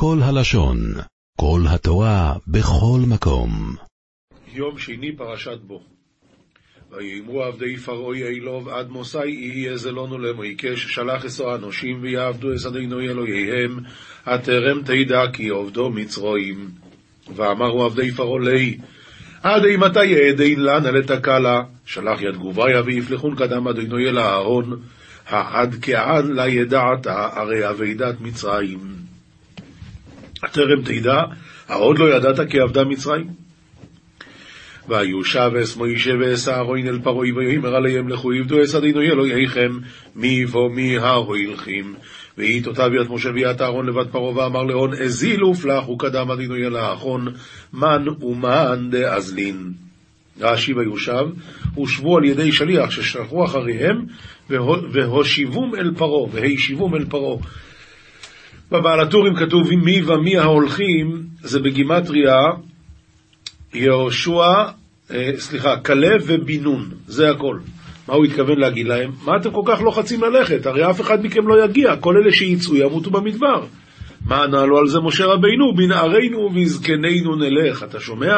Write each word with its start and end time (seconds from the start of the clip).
כל 0.00 0.18
הלשון, 0.22 0.78
כל 1.40 1.60
התורה, 1.68 2.32
בכל 2.48 3.00
מקום. 3.08 3.50
יום 4.52 4.78
שני 4.78 5.16
פרשת 5.16 5.58
בו. 5.66 5.82
ויאמרו 6.90 7.42
עבדי 7.42 7.76
פרעוי 7.76 8.28
אילוב 8.28 8.68
עד 8.68 8.88
מוסי 8.88 9.28
יהיה 9.28 9.76
זלונו 9.76 10.18
למויקש 10.18 10.94
שלח 10.94 11.24
אסו 11.24 11.54
אנושים 11.54 11.98
ויעבדו 12.02 12.54
אס 12.54 12.66
אדינו 12.66 13.00
אלוהיהם 13.00 13.78
הטרם 14.26 14.82
תדע 14.82 15.22
כי 15.32 15.48
עובדו 15.48 15.90
מצרועים. 15.90 16.68
ואמרו 17.36 17.84
עבדי 17.84 18.10
פרעה 18.12 18.40
לי 18.40 18.78
עד 19.42 19.64
אימתי 19.64 20.04
יעדין 20.04 20.60
לנה 20.60 20.90
לתקלה 20.90 21.62
שלח 21.84 22.22
יד 22.22 22.36
גוביה 22.36 22.82
ויפלחון 22.84 23.36
קדם 23.36 23.68
אדינו 23.68 23.98
אל 23.98 24.18
אהרון 24.18 24.80
העד 25.26 25.76
כעד 25.82 26.24
לה 26.24 26.48
ידעת 26.48 27.06
הרי 27.06 27.70
אבידת 27.70 28.20
מצרים. 28.20 29.07
הטרם 30.42 30.82
תדע, 30.84 31.22
העוד 31.68 31.98
לא 31.98 32.16
ידעת 32.16 32.50
כי 32.50 32.60
עבדה 32.60 32.84
מצרים? 32.84 33.26
ויושב 34.88 35.50
אס 35.62 35.76
מוישה 35.76 36.10
ואס 36.20 36.48
אהרון 36.48 36.88
אל 36.88 36.98
פרעוי 37.02 37.32
ויאמר 37.32 37.76
עליהם 37.76 38.08
לכו 38.08 38.32
עבדו 38.32 38.62
אס 38.62 38.74
אדינו 38.74 39.00
אלוהיכם 39.00 39.72
מי 40.16 40.46
בו 40.46 40.68
מי 40.68 40.98
ההוילכים 40.98 41.94
ויהי 42.38 42.60
תותב 42.60 42.90
יד 43.00 43.10
משה 43.10 43.30
ויד 43.34 43.62
אהרון 43.62 43.86
לבד 43.86 44.10
פרעה 44.10 44.36
ואמר 44.36 44.62
להון 44.62 44.90
הזילו 44.92 45.54
פלח 45.54 45.88
וקדם 45.88 46.30
אדינו 46.30 46.54
אל 46.54 46.76
האחון 46.76 47.28
מן 47.72 48.04
ומן 48.20 48.90
דאזלין. 48.90 49.72
רש"י 50.40 50.72
ויושב 50.72 51.24
הושבו 51.74 52.16
על 52.16 52.24
ידי 52.24 52.52
שליח 52.52 52.90
ששלחו 52.90 53.44
אחריהם 53.44 54.04
והושיבום 54.92 55.74
אל 55.74 55.90
פרעה 55.96 56.28
והישיבום 56.32 56.94
אל 56.94 57.04
פרעה 57.04 57.36
בבעל 58.72 59.00
הטורים 59.00 59.34
כתוב 59.34 59.74
מי 59.74 60.02
ומי 60.02 60.36
ההולכים 60.36 61.22
זה 61.40 61.60
בגימטריה 61.60 62.36
יהושע, 63.74 64.42
אה, 65.10 65.30
סליחה, 65.36 65.76
כלב 65.76 66.22
ובן 66.26 66.60
נון, 66.62 66.88
זה 67.06 67.30
הכל. 67.30 67.58
מה 68.08 68.14
הוא 68.14 68.24
התכוון 68.24 68.58
להגיד 68.58 68.86
להם? 68.86 69.10
מה 69.24 69.32
אתם 69.40 69.50
כל 69.50 69.62
כך 69.66 69.80
לוחצים 69.80 70.24
ללכת? 70.24 70.66
הרי 70.66 70.90
אף 70.90 71.00
אחד 71.00 71.24
מכם 71.24 71.48
לא 71.48 71.64
יגיע, 71.64 71.96
כל 71.96 72.14
אלה 72.16 72.32
שיצאו 72.32 72.76
ימותו 72.76 73.10
במדבר. 73.10 73.64
מה 74.26 74.44
ענה 74.44 74.64
לו 74.64 74.78
על 74.78 74.86
זה 74.86 74.98
משה 75.00 75.24
רבינו? 75.26 75.74
בנערינו 75.76 76.38
ובזקנינו 76.38 77.36
נלך. 77.36 77.82
אתה 77.82 78.00
שומע? 78.00 78.36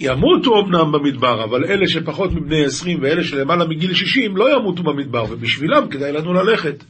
ימותו 0.00 0.50
אמנם 0.60 0.92
במדבר, 0.92 1.44
אבל 1.44 1.64
אלה 1.64 1.88
שפחות 1.88 2.32
מבני 2.32 2.64
20 2.64 2.98
ואלה 3.02 3.24
שלמעלה 3.24 3.64
מגיל 3.64 3.94
60 3.94 4.36
לא 4.36 4.56
ימותו 4.56 4.82
במדבר, 4.82 5.24
ובשבילם 5.30 5.88
כדאי 5.90 6.12
לנו 6.12 6.32
ללכת. 6.32 6.84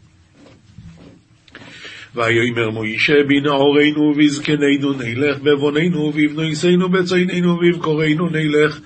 ויאמר 2.15 2.71
מוישה 2.71 3.15
בנעורינו 3.29 4.01
ובזקנינו 4.01 4.93
נלך, 4.93 5.39
בבנינו 5.39 6.01
ובבנותינו 6.01 6.89
בצאננו 6.89 7.51
ובבקרנו 7.51 8.29
נלך, 8.29 8.81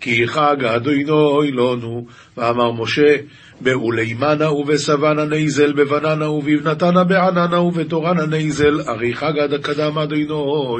כי 0.00 0.28
חג 0.28 0.64
אדוני 0.64 1.42
לנו. 1.42 2.06
ואמר 2.36 2.72
משה, 2.72 3.16
בעולימנא 3.60 4.52
ובסבנא 4.52 5.24
ניזיל, 5.24 5.72
בבננא 5.72 6.30
ובבנתנא 6.30 7.04
בעננא 7.04 7.60
ובתורנא 7.60 8.26
ניזיל, 8.26 8.80
ארי 8.86 9.14
חגא 9.14 9.54
קדם 9.54 9.98
אדוני 9.98 10.78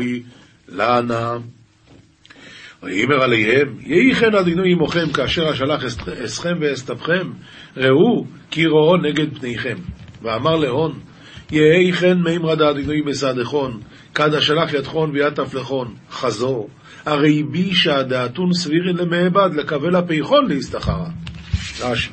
לנה. 0.69 1.37
ויאמר 2.83 3.23
עליהם, 3.23 3.75
יהי 3.81 4.15
כן 4.15 4.35
אדינו 4.35 4.63
עמכם 4.63 5.13
כאשר 5.13 5.51
אשלח 5.51 5.85
אסכם 6.25 6.55
ואסתבכם, 6.61 7.31
ראו 7.77 8.25
כי 8.51 8.67
רואו 8.67 8.97
נגד 8.97 9.39
פניכם. 9.39 9.77
ואמר 10.23 10.57
להון, 10.57 10.93
יהי 11.51 11.93
כן 11.93 12.19
מימרא 12.19 12.55
דאדינוי 12.55 13.03
בסדכון, 13.03 13.81
כד 14.15 14.35
אשלח 14.35 14.73
ידכון 14.73 15.11
ויד 15.11 15.35
תפלכון, 15.35 15.95
חזור, 16.11 16.69
הרי 17.07 17.43
בישא 17.43 18.03
דאתון 18.03 18.53
סבירין 18.53 18.97
למעבד 18.97 19.51
לקבל 19.55 19.97
הפיכון 19.97 20.49
להסתחרה. 20.49 21.09
רש"י, 21.81 22.11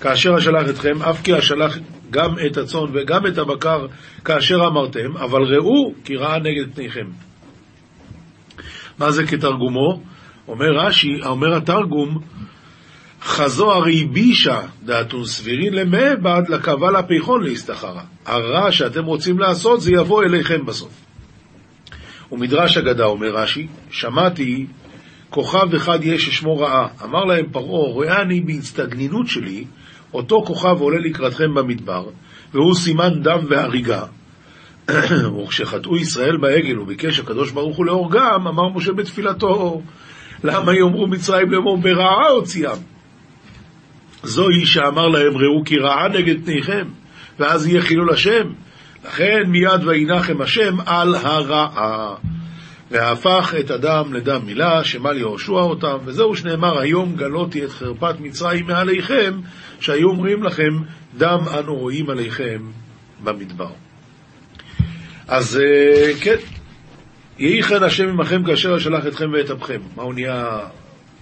כאשר 0.00 0.38
אשלח 0.38 0.70
אתכם, 0.70 1.02
אף 1.02 1.22
כי 1.22 1.38
אשלח 1.38 1.78
גם 2.10 2.34
את 2.46 2.56
הצאן 2.56 2.86
וגם 2.92 3.26
את 3.26 3.38
הבקר 3.38 3.86
כאשר 4.24 4.56
אמרתם, 4.66 5.16
אבל 5.16 5.42
ראו 5.42 5.94
כי 6.04 6.16
ראה 6.16 6.38
נגד 6.38 6.74
פניכם. 6.74 7.06
מה 8.98 9.10
זה 9.10 9.26
כתרגומו? 9.26 10.02
אומר 10.48 10.72
רש"י, 10.86 11.20
אומר 11.26 11.56
התרגום, 11.56 12.18
חזו 13.22 13.72
הרי 13.72 14.04
בישה 14.04 14.60
דעתון 14.84 15.24
סבירין 15.24 15.74
למעבד 15.74 16.42
לקבל 16.48 16.96
הפיכון 16.96 17.42
להסתחרה. 17.42 18.02
הרע 18.26 18.72
שאתם 18.72 19.04
רוצים 19.04 19.38
לעשות 19.38 19.80
זה 19.80 19.92
יבוא 19.92 20.22
אליכם 20.22 20.66
בסוף. 20.66 20.90
ומדרש 22.32 22.76
אגדה 22.76 23.04
אומר 23.04 23.28
רש"י, 23.28 23.66
שמעתי 23.90 24.66
כוכב 25.30 25.74
אחד 25.74 25.98
יש 26.02 26.26
ששמו 26.26 26.58
רעה. 26.58 26.88
אמר 27.04 27.24
להם 27.24 27.46
פרעה, 27.52 27.92
רואה 27.92 28.22
אני 28.22 28.40
בהצטגנינות 28.40 29.26
שלי, 29.26 29.64
אותו 30.14 30.42
כוכב 30.46 30.76
עולה 30.80 30.98
לקראתכם 30.98 31.54
במדבר, 31.54 32.06
והוא 32.54 32.74
סימן 32.74 33.22
דם 33.22 33.38
והריגה. 33.48 34.04
וכשחטאו 35.44 35.96
ישראל 35.96 36.36
בעגל 36.36 36.78
וביקש 36.78 37.20
הקדוש 37.20 37.50
ברוך 37.50 37.76
הוא 37.76 37.86
להורגם, 37.86 38.46
אמר 38.48 38.68
משה 38.68 38.92
בתפילתו, 38.92 39.82
למה 40.44 40.74
יאמרו 40.74 41.06
מצרים 41.06 41.50
לאמור 41.50 41.78
ברעה 41.78 42.28
הוציאם? 42.28 42.97
זוהי 44.22 44.66
שאמר 44.66 45.08
להם 45.08 45.36
ראו 45.36 45.64
כי 45.64 45.78
רעה 45.78 46.08
נגד 46.08 46.44
פניכם, 46.44 46.88
ואז 47.38 47.66
יהיה 47.66 47.82
חילול 47.82 48.12
השם. 48.12 48.52
לכן 49.04 49.42
מיד 49.46 49.84
וינחם 49.86 50.40
השם 50.40 50.76
על 50.86 51.14
הרעה. 51.14 52.14
והפך 52.90 53.54
את 53.60 53.70
הדם 53.70 54.12
לדם 54.12 54.40
מילה, 54.46 54.84
שמל 54.84 55.16
יהושע 55.16 55.52
אותם, 55.52 55.96
וזהו 56.04 56.36
שנאמר, 56.36 56.78
היום 56.78 57.16
גלותי 57.16 57.64
את 57.64 57.70
חרפת 57.70 58.14
מצרים 58.20 58.66
מעליכם, 58.66 59.40
שהיו 59.80 60.08
אומרים 60.08 60.42
לכם, 60.42 60.70
דם 61.16 61.38
אנו 61.58 61.76
רואים 61.76 62.10
עליכם 62.10 62.62
במדבר. 63.24 63.70
אז 65.28 65.60
כן, 66.20 66.36
יהי 67.38 67.62
כן 67.62 67.82
השם 67.82 68.08
עמכם 68.08 68.44
כאשר 68.44 68.76
אשלח 68.76 69.06
אתכם 69.06 69.30
ואת 69.32 69.50
אפכם. 69.50 69.80
מה 69.96 70.02
הוא 70.02 70.14
נהיה 70.14 70.58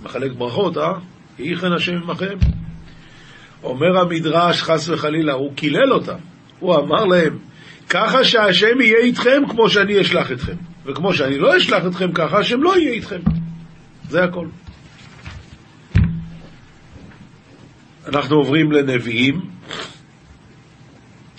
מחלק 0.02 0.32
ברכות, 0.32 0.78
אה? 0.78 0.92
יהי 1.38 1.56
כן 1.56 1.72
השם 1.72 1.96
עמכם. 1.96 2.38
אומר 3.66 3.98
המדרש, 3.98 4.62
חס 4.62 4.88
וחלילה, 4.88 5.32
הוא 5.32 5.54
קילל 5.54 5.92
אותם. 5.92 6.18
הוא 6.58 6.76
אמר 6.76 7.04
להם, 7.04 7.38
ככה 7.90 8.24
שהשם 8.24 8.80
יהיה 8.80 8.98
איתכם 8.98 9.42
כמו 9.50 9.68
שאני 9.68 10.00
אשלח 10.00 10.32
אתכם. 10.32 10.54
וכמו 10.86 11.12
שאני 11.12 11.38
לא 11.38 11.56
אשלח 11.56 11.86
אתכם 11.86 12.12
ככה, 12.12 12.38
השם 12.38 12.62
לא 12.62 12.78
יהיה 12.78 12.92
איתכם. 12.92 13.20
זה 14.08 14.24
הכל. 14.24 14.46
אנחנו 18.08 18.36
עוברים 18.36 18.72
לנביאים. 18.72 19.40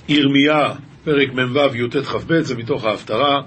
ירמיה, 0.10 0.74
פרק 1.04 1.34
מ"ו, 1.34 1.76
י"ט 1.76 1.96
כ"ב, 1.96 2.40
זה 2.42 2.56
מתוך 2.56 2.86
ההפטרה. 2.86 3.42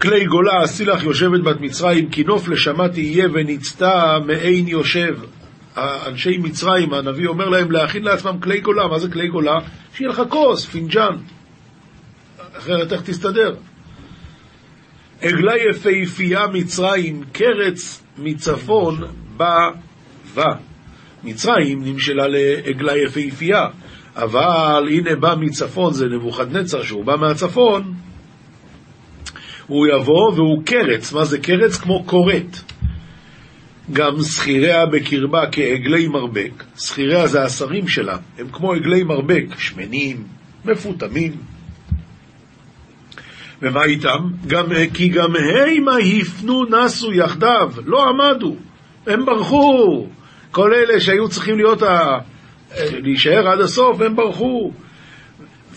כלי 0.00 0.24
גולה, 0.24 0.62
הסילח 0.62 1.02
יושבת 1.04 1.40
בת 1.44 1.60
מצרים, 1.60 2.10
כי 2.10 2.24
נוף 2.24 2.48
לשמעתי 2.48 3.00
יהיה 3.00 3.28
ונצתה 3.32 4.18
מעין 4.26 4.68
יושב. 4.68 5.16
אנשי 5.76 6.38
מצרים, 6.38 6.92
הנביא 6.92 7.26
אומר 7.26 7.48
להם 7.48 7.70
להכין 7.70 8.02
לעצמם 8.02 8.40
כלי 8.40 8.60
גולה. 8.60 8.88
מה 8.88 8.98
זה 8.98 9.10
כלי 9.10 9.28
גולה? 9.28 9.58
שיהיה 9.94 10.10
לך 10.10 10.22
כוס, 10.28 10.66
פינג'אן. 10.66 11.16
אחרת 12.58 12.92
איך 12.92 13.02
תסתדר? 13.02 13.54
עגלה 15.22 15.52
יפהפייה 15.70 16.46
מצרים, 16.52 17.24
קרץ 17.32 18.02
מצפון 18.18 19.00
בא. 19.36 19.70
מצרים 21.24 21.84
נמשלה 21.84 22.28
לעגלה 22.28 22.96
יפהפייה, 22.96 23.66
אבל 24.16 24.88
הנה 24.90 25.16
בא 25.16 25.34
מצפון, 25.40 25.92
זה 25.92 26.06
נבוכדנצר, 26.06 26.82
שהוא 26.82 27.04
בא 27.04 27.16
מהצפון, 27.16 27.94
הוא 29.66 29.86
יבוא 29.86 30.32
והוא 30.32 30.62
קרץ. 30.64 31.12
מה 31.12 31.24
זה 31.24 31.38
קרץ? 31.38 31.76
כמו 31.76 32.06
כורת. 32.06 32.69
גם 33.92 34.22
שכיריה 34.22 34.86
בקרבה 34.86 35.42
כעגלי 35.52 36.08
מרבק. 36.08 36.64
שכיריה 36.78 37.26
זה 37.26 37.42
השרים 37.42 37.88
שלה, 37.88 38.16
הם 38.38 38.48
כמו 38.52 38.72
עגלי 38.72 39.02
מרבק, 39.02 39.44
שמנים, 39.58 40.24
מפותמים. 40.64 41.32
ומה 43.62 43.84
איתם? 43.84 44.18
גם, 44.46 44.66
כי 44.94 45.08
גם 45.08 45.36
הימה 45.36 45.96
הפנו 45.96 46.64
נסו 46.64 47.12
יחדיו, 47.12 47.72
לא 47.86 48.08
עמדו, 48.08 48.56
הם 49.06 49.26
ברחו. 49.26 50.06
כל 50.50 50.74
אלה 50.74 51.00
שהיו 51.00 51.28
צריכים 51.28 51.56
להיות 51.56 51.82
ה... 51.82 52.18
להישאר 52.78 53.48
עד 53.48 53.60
הסוף, 53.60 54.00
הם 54.00 54.16
ברחו. 54.16 54.72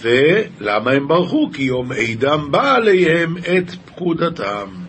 ולמה 0.01 0.92
הם 0.92 1.07
ברחו? 1.07 1.50
כי 1.54 1.63
יום 1.63 1.92
עידם 1.92 2.48
בא 2.51 2.75
עליהם 2.75 3.38
את 3.38 3.71
פקודתם. 3.86 4.82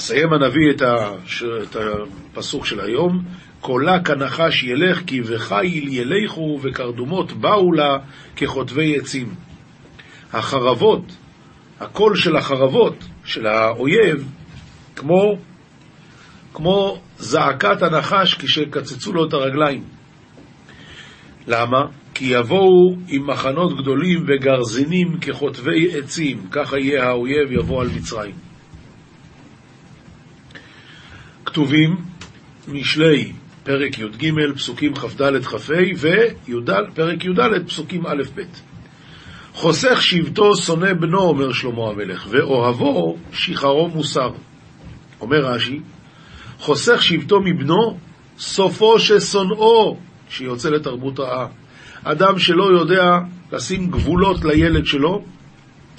מסיים 0.00 0.32
הנביא 0.32 0.70
את, 0.70 0.82
הש... 0.82 1.42
את 1.42 1.76
הפסוק 1.76 2.66
של 2.66 2.80
היום, 2.80 3.24
קולה 3.60 4.04
כנחש 4.04 4.64
ילך 4.64 5.02
כי 5.06 5.20
וחיל 5.24 5.88
ילכו 5.88 6.58
וקרדומות 6.62 7.32
באו 7.32 7.72
לה 7.72 7.98
כחוטבי 8.36 8.96
עצים. 8.98 9.34
החרבות, 10.32 11.02
הקול 11.80 12.16
של 12.16 12.36
החרבות, 12.36 13.04
של 13.24 13.46
האויב, 13.46 14.28
כמו, 14.96 15.36
כמו 16.54 17.00
זעקת 17.18 17.82
הנחש 17.82 18.34
כשקצצו 18.34 19.12
לו 19.12 19.28
את 19.28 19.32
הרגליים. 19.32 19.84
למה? 21.46 21.80
כי 22.14 22.24
יבואו 22.24 22.96
עם 23.08 23.30
מחנות 23.30 23.82
גדולים 23.82 24.24
וגרזינים 24.26 25.18
כחוטבי 25.20 25.98
עצים, 25.98 26.46
ככה 26.50 26.78
יהיה 26.78 27.08
האויב 27.08 27.52
יבוא 27.52 27.82
על 27.82 27.88
מצרים. 27.96 28.49
כתובים 31.50 31.96
משלי 32.68 33.32
פרק 33.64 33.98
י"ג, 33.98 34.32
פסוקים 34.56 34.94
כ"ד 34.94 35.44
כ"ה, 35.44 35.56
ופרק 35.98 37.24
י"ד, 37.24 37.66
פסוקים 37.66 38.06
א' 38.06 38.22
ב'. 38.34 38.42
חוסך 39.54 40.02
שבטו 40.02 40.56
שונא 40.56 40.92
בנו, 40.92 41.18
אומר 41.18 41.52
שלמה 41.52 41.88
המלך, 41.88 42.26
ואוהבו 42.30 43.16
שחרו 43.32 43.88
מוסר. 43.88 44.30
אומר 45.20 45.38
רש"י, 45.38 45.80
חוסך 46.58 47.02
שבטו 47.02 47.40
מבנו, 47.40 47.98
סופו 48.38 48.98
ששונאו, 48.98 49.96
שיוצא 50.28 50.70
לתרבות 50.70 51.20
רעה. 51.20 51.46
אדם 52.02 52.38
שלא 52.38 52.64
יודע 52.64 53.18
לשים 53.52 53.90
גבולות 53.90 54.44
לילד 54.44 54.86
שלו, 54.86 55.24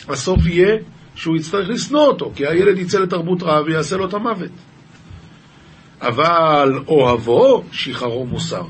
הסוף 0.09 0.45
יהיה 0.45 0.77
שהוא 1.15 1.35
יצטרך 1.35 1.69
לשנוא 1.69 2.01
אותו, 2.01 2.31
כי 2.35 2.47
הילד 2.47 2.77
יצא 2.77 2.99
לתרבות 2.99 3.43
רעה 3.43 3.63
ויעשה 3.63 3.97
לו 3.97 4.07
את 4.07 4.13
המוות. 4.13 4.51
אבל 6.01 6.79
אוהבו, 6.87 7.63
שחרו 7.71 8.25
מוסר. 8.25 8.65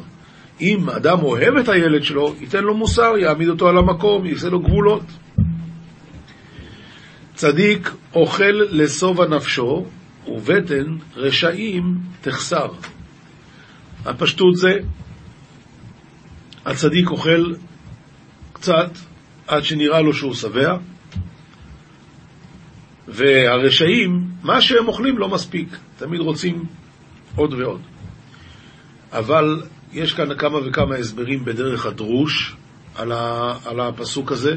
אם 0.61 0.89
אדם 0.89 1.19
אוהב 1.23 1.57
את 1.57 1.69
הילד 1.69 2.03
שלו, 2.03 2.35
ייתן 2.39 2.63
לו 2.63 2.77
מוסר, 2.77 3.17
יעמיד 3.17 3.49
אותו 3.49 3.69
על 3.69 3.77
המקום, 3.77 4.25
יעשה 4.25 4.49
לו 4.49 4.59
גבולות. 4.59 5.03
צדיק 7.33 7.91
אוכל 8.13 8.53
לשובע 8.69 9.27
נפשו, 9.27 9.85
ובטן 10.27 10.97
רשעים 11.15 11.97
תחסר. 12.21 12.67
הפשטות 14.05 14.55
זה, 14.55 14.73
הצדיק 16.65 17.09
אוכל 17.09 17.53
קצת 18.53 18.91
עד 19.47 19.63
שנראה 19.63 20.01
לו 20.01 20.13
שהוא 20.13 20.33
שבע, 20.33 20.77
והרשעים, 23.07 24.27
מה 24.43 24.61
שהם 24.61 24.87
אוכלים 24.87 25.17
לא 25.17 25.29
מספיק, 25.29 25.67
תמיד 25.97 26.19
רוצים 26.19 26.65
עוד 27.35 27.53
ועוד. 27.53 27.81
אבל 29.11 29.61
יש 29.93 30.13
כאן 30.13 30.37
כמה 30.37 30.57
וכמה 30.65 30.95
הסברים 30.95 31.45
בדרך 31.45 31.85
הדרוש 31.85 32.55
על, 32.95 33.11
ה, 33.11 33.53
על 33.65 33.79
הפסוק 33.79 34.31
הזה. 34.31 34.55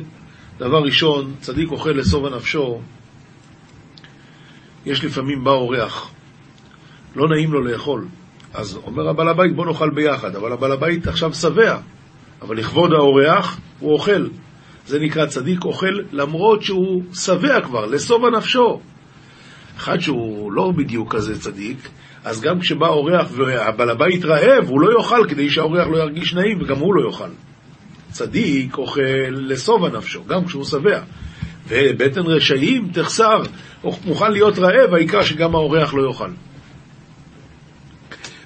דבר 0.58 0.82
ראשון, 0.82 1.34
צדיק 1.40 1.70
אוכל 1.70 1.90
לשובע 1.90 2.36
נפשו, 2.36 2.80
יש 4.86 5.04
לפעמים 5.04 5.44
בא 5.44 5.50
אורח, 5.50 6.10
לא 7.16 7.28
נעים 7.28 7.52
לו 7.52 7.60
לאכול. 7.60 8.06
אז 8.54 8.76
אומר 8.86 9.08
הבעל 9.08 9.28
הבית, 9.28 9.56
בוא 9.56 9.66
נאכל 9.66 9.90
ביחד, 9.90 10.36
אבל 10.36 10.52
הבעל 10.52 10.72
הבית 10.72 11.06
עכשיו 11.06 11.34
שבע, 11.34 11.78
אבל 12.42 12.56
לכבוד 12.56 12.92
האורח 12.92 13.60
הוא 13.80 13.92
אוכל. 13.92 14.28
זה 14.86 14.98
נקרא 15.00 15.26
צדיק 15.26 15.64
אוכל 15.64 15.98
למרות 16.12 16.62
שהוא 16.62 17.02
שבע 17.14 17.60
כבר, 17.60 17.86
לשובע 17.86 18.30
נפשו. 18.30 18.80
אחד 19.76 20.00
שהוא 20.00 20.52
לא 20.52 20.72
בדיוק 20.76 21.14
כזה 21.14 21.40
צדיק, 21.40 21.88
אז 22.24 22.40
גם 22.40 22.60
כשבא 22.60 22.88
אורח 22.88 23.26
והבעל 23.36 23.90
הבית 23.90 24.24
רעב, 24.24 24.68
הוא 24.68 24.80
לא 24.80 24.98
יאכל 24.98 25.26
כדי 25.28 25.50
שהאורח 25.50 25.86
לא 25.86 25.96
ירגיש 25.96 26.34
נעים 26.34 26.62
וגם 26.62 26.78
הוא 26.78 26.94
לא 26.94 27.08
יאכל. 27.08 27.28
צדיק 28.10 28.78
אוכל 28.78 29.00
לשובע 29.30 29.88
נפשו, 29.88 30.24
גם 30.24 30.44
כשהוא 30.44 30.64
שבע. 30.64 31.00
ובטן 31.68 32.20
רשעים 32.20 32.88
תחסר, 32.92 33.42
מוכן 34.04 34.32
להיות 34.32 34.58
רעב, 34.58 34.94
העיקר 34.94 35.22
שגם 35.22 35.54
האורח 35.54 35.94
לא 35.94 36.08
יאכל. 36.08 36.30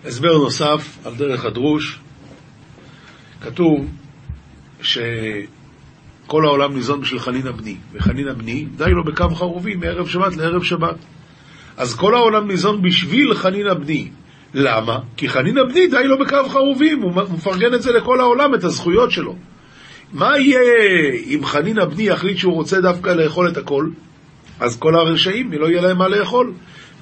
הסבר 0.04 0.38
נוסף 0.38 0.98
על 1.04 1.14
דרך 1.14 1.44
הדרוש, 1.44 1.98
כתוב 3.40 3.86
שכל 4.82 6.44
העולם 6.44 6.74
ניזון 6.74 7.00
בשביל 7.00 7.20
חנינא 7.20 7.50
בני, 7.50 7.76
וחנינא 7.92 8.32
בני 8.32 8.64
די 8.76 8.90
לו 8.90 9.04
בקו 9.04 9.34
חרובי 9.34 9.74
מערב 9.74 10.08
שבת 10.08 10.36
לערב 10.36 10.62
שבת. 10.62 10.96
אז 11.78 11.94
כל 11.94 12.14
העולם 12.14 12.48
ניזון 12.48 12.82
בשביל 12.82 13.34
חנינא 13.34 13.74
בני. 13.74 14.08
למה? 14.54 14.98
כי 15.16 15.28
חנינא 15.28 15.62
בני 15.62 15.86
די 15.86 16.04
לו 16.04 16.18
בקו 16.18 16.48
חרובים, 16.48 17.02
הוא 17.02 17.12
מפרגן 17.12 17.74
את 17.74 17.82
זה 17.82 17.92
לכל 17.92 18.20
העולם, 18.20 18.54
את 18.54 18.64
הזכויות 18.64 19.10
שלו. 19.10 19.36
מה 20.12 20.38
יהיה 20.38 20.60
אם 21.26 21.40
חנינא 21.44 21.84
בני 21.84 22.02
יחליט 22.02 22.36
שהוא 22.36 22.54
רוצה 22.54 22.80
דווקא 22.80 23.10
לאכול 23.10 23.48
את 23.48 23.56
הכל? 23.56 23.88
אז 24.60 24.78
כל 24.78 24.94
הרשעים, 24.94 25.52
לא 25.52 25.66
יהיה 25.66 25.82
להם 25.82 25.98
מה 25.98 26.08
לאכול. 26.08 26.52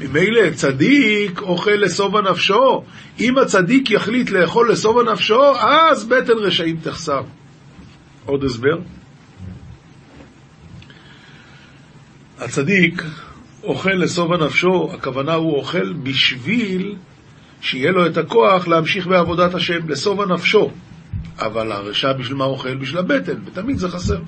ממילא 0.00 0.50
צדיק 0.50 1.42
אוכל 1.42 1.70
לשובע 1.70 2.20
נפשו. 2.20 2.82
אם 3.20 3.38
הצדיק 3.38 3.90
יחליט 3.90 4.30
לאכול 4.30 4.70
לשובע 4.72 5.12
נפשו, 5.12 5.56
אז 5.60 6.04
בטן 6.04 6.32
רשעים 6.32 6.76
תחסר. 6.82 7.22
עוד 8.26 8.44
הסבר? 8.44 8.78
הצדיק 12.38 13.02
אוכל 13.66 13.92
לשובע 13.92 14.36
נפשו, 14.36 14.90
הכוונה 14.94 15.34
הוא 15.34 15.56
אוכל 15.56 15.92
בשביל 15.92 16.94
שיהיה 17.60 17.90
לו 17.90 18.06
את 18.06 18.16
הכוח 18.16 18.68
להמשיך 18.68 19.06
בעבודת 19.06 19.54
השם, 19.54 19.88
לשובע 19.88 20.26
נפשו. 20.26 20.70
אבל 21.38 21.72
הרשע 21.72 22.12
בשביל 22.12 22.36
מה 22.36 22.44
אוכל? 22.44 22.74
בשביל 22.74 22.98
הבטן, 22.98 23.36
ותמיד 23.46 23.78
זה 23.78 23.88
חסר. 23.88 24.18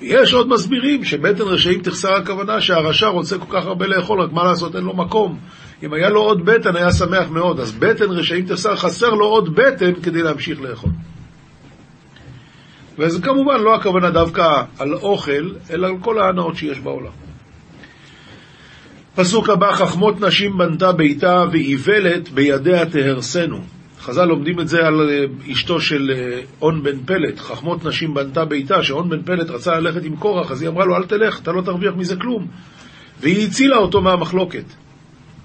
יש 0.00 0.32
עוד 0.32 0.48
מסבירים 0.48 1.04
שבטן 1.04 1.42
רשעים 1.42 1.82
תחסר 1.82 2.14
הכוונה 2.14 2.60
שהרשע 2.60 3.06
רוצה 3.06 3.38
כל 3.38 3.60
כך 3.60 3.66
הרבה 3.66 3.86
לאכול, 3.86 4.20
רק 4.20 4.32
מה 4.32 4.44
לעשות, 4.44 4.76
אין 4.76 4.84
לו 4.84 4.96
מקום. 4.96 5.38
אם 5.82 5.92
היה 5.92 6.08
לו 6.08 6.20
עוד 6.20 6.44
בטן, 6.44 6.76
היה 6.76 6.92
שמח 6.92 7.28
מאוד. 7.30 7.60
אז 7.60 7.72
בטן 7.72 8.10
רשעים 8.10 8.46
תחסר, 8.46 8.76
חסר 8.76 9.10
לו 9.10 9.26
עוד 9.26 9.54
בטן 9.54 9.94
כדי 10.02 10.22
להמשיך 10.22 10.60
לאכול. 10.60 10.90
וזה 12.98 13.22
כמובן 13.22 13.60
לא 13.60 13.74
הכוונה 13.74 14.10
דווקא 14.10 14.42
על 14.78 14.94
אוכל, 14.94 15.50
אלא 15.70 15.86
על 15.86 15.94
כל 16.00 16.20
ההנאות 16.20 16.56
שיש 16.56 16.80
בעולם. 16.80 17.23
פסוק 19.14 19.48
הבא, 19.48 19.72
חכמות 19.72 20.20
נשים 20.20 20.58
בנתה 20.58 20.92
ביתה 20.92 21.44
ואיוולת 21.52 22.28
בידיה 22.28 22.86
תהרסנו. 22.86 23.60
חז"ל 24.00 24.24
לומדים 24.24 24.60
את 24.60 24.68
זה 24.68 24.86
על 24.86 25.10
אה, 25.10 25.52
אשתו 25.52 25.80
של 25.80 26.10
אה, 26.14 26.40
און 26.62 26.82
בן 26.82 26.98
פלט, 27.04 27.38
חכמות 27.38 27.84
נשים 27.84 28.14
בנתה 28.14 28.44
ביתה, 28.44 28.82
שאון 28.82 29.08
בן 29.08 29.22
פלט 29.22 29.50
רצה 29.50 29.80
ללכת 29.80 30.04
עם 30.04 30.16
קורח, 30.16 30.50
אז 30.50 30.62
היא 30.62 30.70
אמרה 30.70 30.84
לו, 30.84 30.96
אל 30.96 31.04
תלך, 31.04 31.40
אתה 31.40 31.52
לא 31.52 31.62
תרוויח 31.62 31.94
מזה 31.96 32.16
כלום. 32.16 32.46
והיא 33.20 33.46
הצילה 33.46 33.76
אותו 33.76 34.00
מהמחלוקת. 34.00 34.64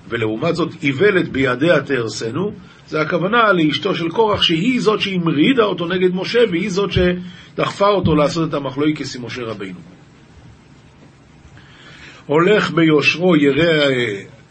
ולעומת 0.10 0.56
זאת, 0.56 0.84
איוולת 0.84 1.30
בידיה 1.30 1.82
תהרסנו, 1.82 2.52
זה 2.88 3.02
הכוונה 3.02 3.54
לאשתו 3.54 3.96
של 3.96 4.10
קורח, 4.10 4.42
שהיא 4.42 4.82
זאת 4.82 5.02
שהמרידה 5.02 5.64
אותו 5.64 5.88
נגד 5.88 6.16
משה, 6.16 6.40
והיא 6.52 6.70
זאת 6.70 6.90
שדחפה 6.92 7.88
אותו 7.88 8.16
לעשות 8.16 8.50
את 8.50 8.54
המחלוקס 8.54 9.16
עם 9.16 9.26
משה 9.26 9.42
רבינו. 9.42 9.99
הולך 12.30 12.72
ביושרו 12.72 13.36
ירא 13.36 13.90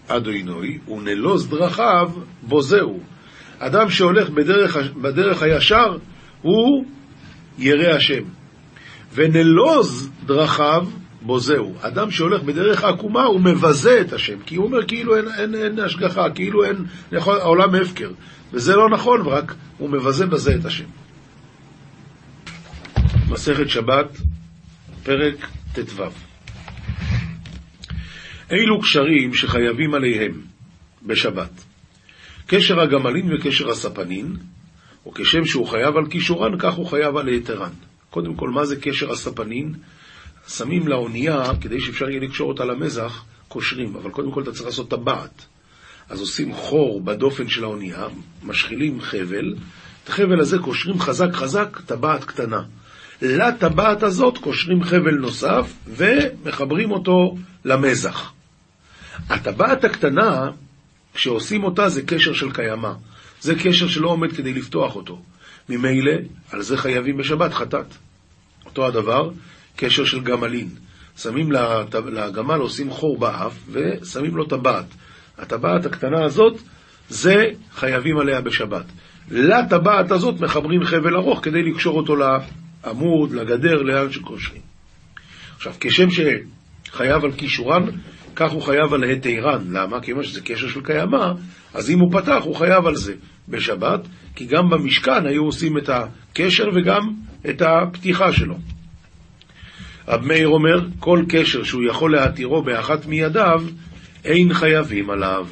אדוני, 0.08 0.78
ונלוז 0.88 1.48
דרכיו 1.48 2.10
בוזהו. 2.42 3.00
אדם 3.58 3.90
שהולך 3.90 4.30
בדרך, 4.30 4.76
בדרך 5.02 5.42
הישר, 5.42 5.96
הוא 6.42 6.84
ירא 7.58 7.94
השם. 7.96 8.22
ונלוז 9.14 10.10
דרכיו 10.26 10.86
בוזהו. 11.22 11.74
אדם 11.80 12.10
שהולך 12.10 12.42
בדרך 12.42 12.84
העקומה, 12.84 13.24
הוא 13.24 13.40
מבזה 13.40 14.00
את 14.00 14.12
השם, 14.12 14.38
כי 14.46 14.56
הוא 14.56 14.66
אומר 14.66 14.86
כאילו 14.86 15.16
אין, 15.16 15.24
אין, 15.38 15.54
אין 15.54 15.78
השגחה, 15.78 16.30
כאילו 16.34 16.64
אין, 16.64 16.76
יכול, 17.12 17.38
העולם 17.38 17.74
הפקר. 17.74 18.10
וזה 18.52 18.76
לא 18.76 18.88
נכון, 18.90 19.26
רק 19.26 19.54
הוא 19.78 19.90
מבזה 19.90 20.26
בזה 20.26 20.54
את 20.60 20.64
השם. 20.64 20.86
מסכת 23.30 23.68
שבת, 23.68 24.16
פרק 25.02 25.48
ט"ו 25.74 26.27
אילו 28.50 28.80
קשרים 28.80 29.34
שחייבים 29.34 29.94
עליהם 29.94 30.40
בשבת. 31.06 31.50
קשר 32.46 32.80
הגמלין 32.80 33.32
וקשר 33.32 33.70
הספנין, 33.70 34.36
או 35.06 35.14
כשם 35.14 35.44
שהוא 35.44 35.66
חייב 35.66 35.96
על 35.96 36.06
כישורן, 36.10 36.58
כך 36.58 36.74
הוא 36.74 36.86
חייב 36.86 37.16
על 37.16 37.28
היתרן. 37.28 37.70
קודם 38.10 38.34
כל, 38.34 38.50
מה 38.50 38.64
זה 38.64 38.76
קשר 38.80 39.12
הספנין? 39.12 39.74
שמים 40.48 40.88
לאונייה, 40.88 41.42
כדי 41.60 41.80
שאפשר 41.80 42.10
יהיה 42.10 42.20
לקשור 42.20 42.48
אותה 42.48 42.64
למזח, 42.64 43.24
קושרים, 43.48 43.96
אבל 43.96 44.10
קודם 44.10 44.32
כל 44.32 44.42
אתה 44.42 44.52
צריך 44.52 44.66
לעשות 44.66 44.90
טבעת. 44.90 45.46
אז 46.08 46.20
עושים 46.20 46.54
חור 46.54 47.00
בדופן 47.00 47.48
של 47.48 47.64
האונייה, 47.64 48.06
משחילים 48.42 49.00
חבל, 49.00 49.54
את 50.04 50.08
החבל 50.08 50.40
הזה 50.40 50.58
קושרים 50.58 51.00
חזק 51.00 51.32
חזק, 51.32 51.80
טבעת 51.86 52.24
קטנה. 52.24 52.62
לטבעת 53.22 54.02
הזאת 54.02 54.38
קושרים 54.38 54.82
חבל 54.82 55.14
נוסף 55.14 55.72
ומחברים 55.86 56.90
אותו 56.90 57.36
למזח. 57.64 58.32
הטבעת 59.28 59.84
הקטנה, 59.84 60.50
כשעושים 61.14 61.64
אותה 61.64 61.88
זה 61.88 62.02
קשר 62.02 62.32
של 62.32 62.52
קיימא. 62.52 62.92
זה 63.40 63.54
קשר 63.54 63.88
שלא 63.88 64.08
עומד 64.08 64.32
כדי 64.32 64.54
לפתוח 64.54 64.96
אותו. 64.96 65.22
ממילא, 65.68 66.12
על 66.50 66.62
זה 66.62 66.76
חייבים 66.76 67.16
בשבת 67.16 67.54
חטאת. 67.54 67.86
אותו 68.64 68.86
הדבר, 68.86 69.30
קשר 69.76 70.04
של 70.04 70.20
גמלין. 70.20 70.68
שמים 71.16 71.52
לגמל, 72.12 72.58
עושים 72.60 72.90
חור 72.90 73.18
באף, 73.18 73.52
ושמים 73.70 74.36
לו 74.36 74.44
טבעת. 74.44 74.84
הטבעת 75.38 75.86
הקטנה 75.86 76.24
הזאת, 76.24 76.60
זה 77.08 77.44
חייבים 77.74 78.18
עליה 78.18 78.40
בשבת. 78.40 78.84
לטבעת 79.30 80.10
הזאת 80.10 80.40
מחברים 80.40 80.84
חבל 80.84 81.16
ארוך 81.16 81.40
כדי 81.42 81.62
לקשור 81.62 81.96
אותו 81.96 82.16
לעמוד, 82.16 83.32
לגדר, 83.32 83.82
לאן 83.82 84.12
שקושרים. 84.12 84.62
עכשיו, 85.56 85.72
כשם 85.80 86.08
שחייב 86.10 87.24
על 87.24 87.32
כישורן, 87.32 87.82
כך 88.38 88.52
הוא 88.52 88.62
חייב 88.62 88.94
על 88.94 89.04
היתרן. 89.04 89.64
למה? 89.70 90.00
כיוון 90.00 90.24
שזה 90.24 90.40
קשר 90.40 90.68
של 90.68 90.80
קיימא, 90.80 91.32
אז 91.74 91.90
אם 91.90 91.98
הוא 91.98 92.12
פתח, 92.12 92.40
הוא 92.44 92.56
חייב 92.56 92.86
על 92.86 92.96
זה 92.96 93.14
בשבת, 93.48 94.00
כי 94.34 94.46
גם 94.46 94.70
במשכן 94.70 95.26
היו 95.26 95.44
עושים 95.44 95.78
את 95.78 95.88
הקשר 95.88 96.68
וגם 96.74 97.10
את 97.50 97.62
הפתיחה 97.62 98.32
שלו. 98.32 98.54
רב 100.08 100.24
מאיר 100.24 100.48
אומר, 100.48 100.86
כל 100.98 101.24
קשר 101.28 101.62
שהוא 101.62 101.82
יכול 101.84 102.12
להתירו 102.12 102.62
באחת 102.62 103.06
מידיו, 103.06 103.62
אין 104.24 104.54
חייבים 104.54 105.10
עליו. 105.10 105.46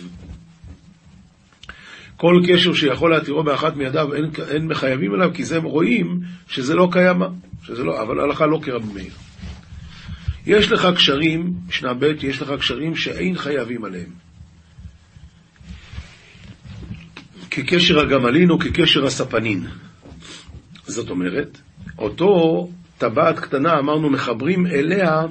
כל 2.16 2.42
קשר 2.48 2.74
שיכול 2.74 3.10
להתירו 3.10 3.42
באחת 3.42 3.76
מידיו, 3.76 4.14
אין, 4.14 4.30
אין 4.48 4.66
מחייבים 4.66 5.14
עליו, 5.14 5.30
כי 5.34 5.44
זה 5.44 5.58
רואים 5.58 6.20
שזה 6.48 6.74
לא 6.74 6.88
קיימא, 6.92 7.26
שזה 7.62 7.84
לא, 7.84 8.02
אבל 8.02 8.20
הלכה 8.20 8.46
לא 8.46 8.58
כרב 8.62 8.82
מאיר. 8.94 9.12
יש 10.46 10.72
לך 10.72 10.88
קשרים, 10.94 11.52
משנה 11.68 11.94
ב', 11.94 12.04
יש 12.22 12.42
לך 12.42 12.52
קשרים 12.58 12.96
שאין 12.96 13.38
חייבים 13.38 13.84
עליהם. 13.84 14.10
כקשר 17.50 18.00
הגמלין 18.00 18.50
או 18.50 18.58
כקשר 18.58 19.04
הספנין. 19.04 19.66
זאת 20.86 21.10
אומרת, 21.10 21.58
אותו 21.98 22.68
טבעת 22.98 23.38
קטנה, 23.38 23.78
אמרנו, 23.78 24.10
מחברים 24.10 24.66
אליה 24.66 25.22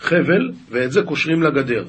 חבל, 0.00 0.52
ואת 0.70 0.92
זה 0.92 1.02
קושרים 1.02 1.42
לגדר. 1.42 1.84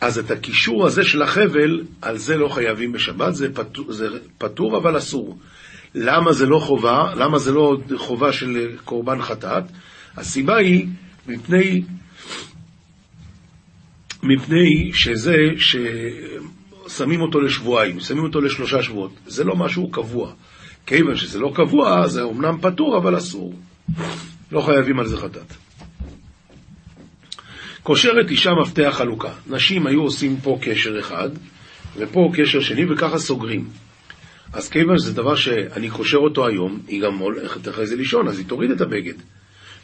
אז 0.00 0.18
את 0.18 0.30
הקישור 0.30 0.86
הזה 0.86 1.04
של 1.04 1.22
החבל, 1.22 1.82
על 2.02 2.16
זה 2.16 2.36
לא 2.36 2.48
חייבים 2.48 2.92
בשבת, 2.92 3.34
זה 3.34 3.54
פטור, 3.54 3.92
זה 3.92 4.08
פטור 4.38 4.76
אבל 4.76 4.98
אסור. 4.98 5.38
למה 5.94 6.32
זה 6.32 6.46
לא 6.46 6.58
חובה? 6.58 7.12
למה 7.16 7.38
זה 7.38 7.52
לא 7.52 7.76
חובה 7.96 8.32
של 8.32 8.70
קורבן 8.84 9.22
חטאת? 9.22 9.64
הסיבה 10.16 10.56
היא 10.56 10.86
מפני, 11.28 11.82
מפני 14.22 14.90
שזה 14.94 15.36
ששמים 16.86 17.20
אותו 17.20 17.40
לשבועיים, 17.40 18.00
שמים 18.00 18.22
אותו 18.22 18.40
לשלושה 18.40 18.82
שבועות. 18.82 19.12
זה 19.26 19.44
לא 19.44 19.56
משהו 19.56 19.90
קבוע. 19.90 20.32
כיוון 20.86 21.16
שזה 21.16 21.38
לא 21.38 21.52
קבוע, 21.54 22.06
זה 22.06 22.22
אומנם 22.22 22.58
פטור 22.60 22.98
אבל 22.98 23.18
אסור. 23.18 23.54
לא 24.52 24.60
חייבים 24.60 24.98
על 24.98 25.06
זה 25.06 25.16
חטאת. 25.16 25.54
קושרת 27.82 28.30
אישה 28.30 28.50
מפתח 28.62 28.94
חלוקה. 28.96 29.32
נשים 29.46 29.86
היו 29.86 30.02
עושים 30.02 30.36
פה 30.42 30.58
קשר 30.62 31.00
אחד, 31.00 31.28
ופה 31.96 32.32
קשר 32.34 32.60
שני, 32.60 32.84
וככה 32.84 33.18
סוגרים. 33.18 33.68
אז 34.52 34.68
כיוון 34.68 34.98
שזה 34.98 35.12
דבר 35.12 35.34
שאני 35.34 35.90
קושר 35.90 36.16
אותו 36.16 36.46
היום, 36.46 36.80
היא 36.88 37.02
גם 37.02 37.18
הולכת 37.18 37.68
אחרי 37.68 37.86
זה 37.86 37.96
לישון, 37.96 38.28
אז 38.28 38.38
היא 38.38 38.46
תוריד 38.46 38.70
את 38.70 38.80
הבגד. 38.80 39.14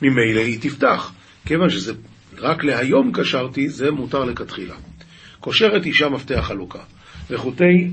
ממילא 0.03 0.41
היא 0.41 0.59
תפתח. 0.61 1.13
כיוון 1.47 1.71
שזה 1.71 1.93
רק 2.39 2.65
להיום 2.65 3.13
קשרתי, 3.13 3.69
זה 3.69 3.91
מותר 3.91 4.25
לכתחילה. 4.25 4.75
קושרת 5.41 5.87
אישה 5.87 6.09
מפתח 6.09 6.41
חלוקה. 6.43 6.79
וחוטי, 7.31 7.91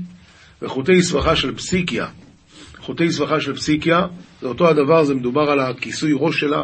וחוטי 0.62 1.02
סבכה 1.02 1.36
של 1.36 1.54
פסיקיה. 1.54 2.06
חוטי 2.78 3.10
סבכה 3.10 3.40
של 3.40 3.54
פסיקיה, 3.54 4.06
זה 4.40 4.48
אותו 4.48 4.68
הדבר, 4.68 5.04
זה 5.04 5.14
מדובר 5.14 5.50
על 5.50 5.60
הכיסוי 5.60 6.12
ראש 6.14 6.40
שלה, 6.40 6.62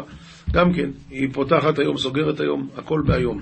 גם 0.51 0.73
כן, 0.73 0.89
היא 1.11 1.29
פותחת 1.33 1.79
היום, 1.79 1.97
סוגרת 1.97 2.39
היום, 2.39 2.69
הכל 2.77 3.01
בהיום. 3.05 3.41